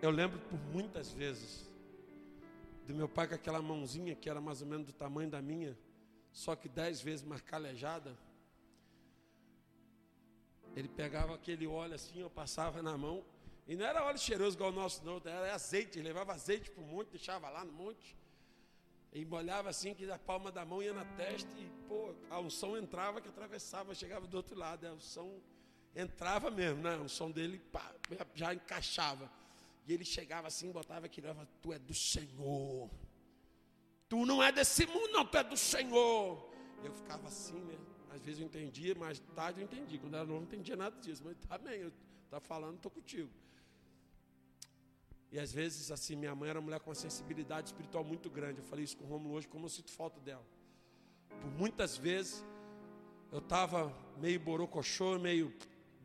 [0.00, 1.70] Eu lembro por muitas vezes
[2.86, 5.76] do meu pai com aquela mãozinha que era mais ou menos do tamanho da minha,
[6.32, 8.16] só que dez vezes mais calejada.
[10.74, 13.22] Ele pegava aquele óleo assim, eu passava na mão,
[13.66, 16.00] e não era óleo cheiroso igual o nosso, não, era azeite.
[16.00, 18.16] Levava azeite para o monte, deixava lá no monte.
[19.12, 22.76] E molhava assim, que a palma da mão ia na testa e, pô, a unção
[22.76, 24.86] entrava que atravessava, chegava do outro lado.
[24.86, 25.42] A unção
[25.94, 26.94] entrava mesmo, né?
[26.94, 27.92] A unção dele pá,
[28.34, 29.28] já encaixava.
[29.86, 32.88] E ele chegava assim, botava aqui, leva, tu é do Senhor.
[34.08, 36.52] Tu não é desse mundo, não, tu é do Senhor.
[36.84, 37.76] Eu ficava assim, né?
[38.10, 39.98] Às vezes eu entendia, mais tarde eu entendi.
[39.98, 41.22] Quando era novo, não entendia nada disso.
[41.24, 41.92] Mas tá bem, eu
[42.30, 43.30] tá falando, estou contigo.
[45.30, 48.60] E às vezes, assim, minha mãe era uma mulher com uma sensibilidade espiritual muito grande.
[48.60, 50.46] Eu falei isso com o Romulo hoje, como eu sinto falta dela.
[51.40, 52.44] Por muitas vezes,
[53.32, 55.52] eu estava meio borocochô, meio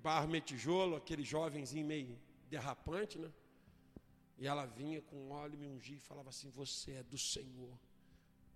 [0.01, 2.19] barro, meio tijolo, aquele jovenzinho meio
[2.49, 3.31] derrapante, né?
[4.37, 7.77] E ela vinha com óleo, me ungia e falava assim: Você é do Senhor.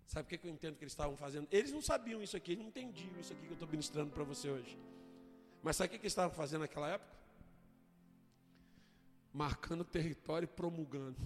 [0.07, 1.47] Sabe o que eu entendo que eles estavam fazendo?
[1.51, 4.23] Eles não sabiam isso aqui, eles não entendiam isso aqui que eu estou ministrando para
[4.23, 4.77] você hoje.
[5.63, 7.15] Mas sabe o que eles estavam fazendo naquela época?
[9.35, 11.17] Marcando território e promulgando.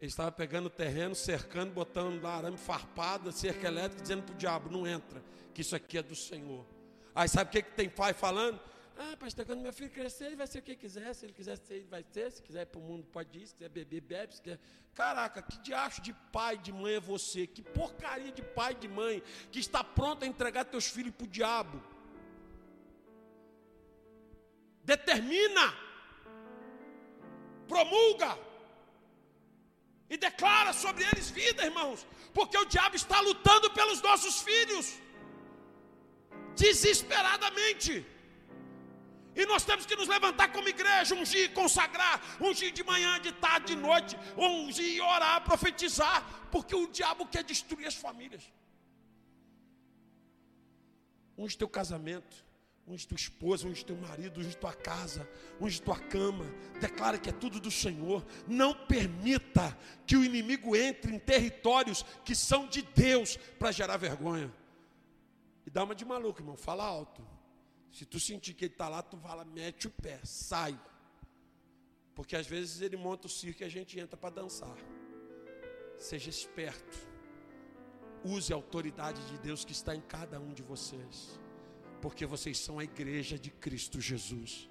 [0.00, 4.70] Ele estava pegando terreno, cercando, botando lá arame farpado, cerca elétrica, dizendo para o diabo:
[4.70, 6.64] não entra, que isso aqui é do Senhor.
[7.14, 8.58] Aí sabe o que, que tem pai falando?
[8.96, 11.14] Ah, pastor, quando meu filho crescer, ele vai ser o que quiser.
[11.14, 12.32] Se ele quiser ser, ele vai ser.
[12.32, 13.46] Se quiser ir para o mundo, pode ir.
[13.46, 14.34] Se quiser beber, bebe.
[14.34, 14.58] Se quiser...
[14.94, 17.46] Caraca, que diacho de pai de mãe é você?
[17.46, 21.28] Que porcaria de pai de mãe que está pronto a entregar teus filhos para o
[21.28, 21.82] diabo?
[24.92, 25.66] Determina,
[27.72, 28.30] promulga
[30.12, 34.86] e declara sobre eles vida, irmãos, porque o diabo está lutando pelos nossos filhos
[36.62, 37.92] desesperadamente.
[39.40, 43.66] E nós temos que nos levantar como igreja, ungir, consagrar, ungir de manhã, de tarde,
[43.74, 46.18] de noite, ungir, orar, profetizar,
[46.50, 48.44] porque o diabo quer destruir as famílias.
[51.36, 52.34] Unge teu casamento,
[52.92, 55.28] unge tua esposa, unge teu marido, unge tua casa,
[55.60, 56.44] unge tua cama,
[56.80, 58.24] declara que é tudo do Senhor.
[58.46, 59.76] Não permita
[60.06, 64.52] que o inimigo entre em territórios que são de Deus para gerar vergonha.
[65.66, 67.22] E dá uma de maluco, irmão, fala alto.
[67.92, 70.78] Se tu sentir que ele está lá, tu fala, mete o pé, sai.
[72.14, 74.76] Porque às vezes ele monta o circo e a gente entra para dançar.
[75.96, 77.06] Seja esperto.
[78.24, 81.38] Use a autoridade de Deus que está em cada um de vocês.
[82.00, 84.68] Porque vocês são a igreja de Cristo Jesus.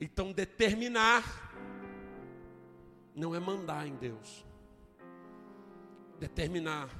[0.00, 1.24] Então, determinar
[3.14, 4.44] não é mandar em Deus.
[6.18, 6.90] Determinar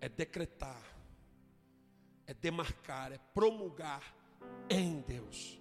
[0.00, 0.82] é decretar,
[2.26, 4.02] é demarcar, é promulgar
[4.68, 5.60] em Deus.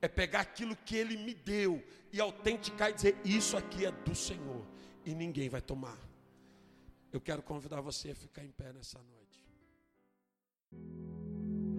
[0.00, 1.82] É pegar aquilo que Ele me deu
[2.12, 4.66] e autenticar e dizer: Isso aqui é do Senhor
[5.04, 5.98] e ninguém vai tomar.
[7.12, 9.46] Eu quero convidar você a ficar em pé nessa noite.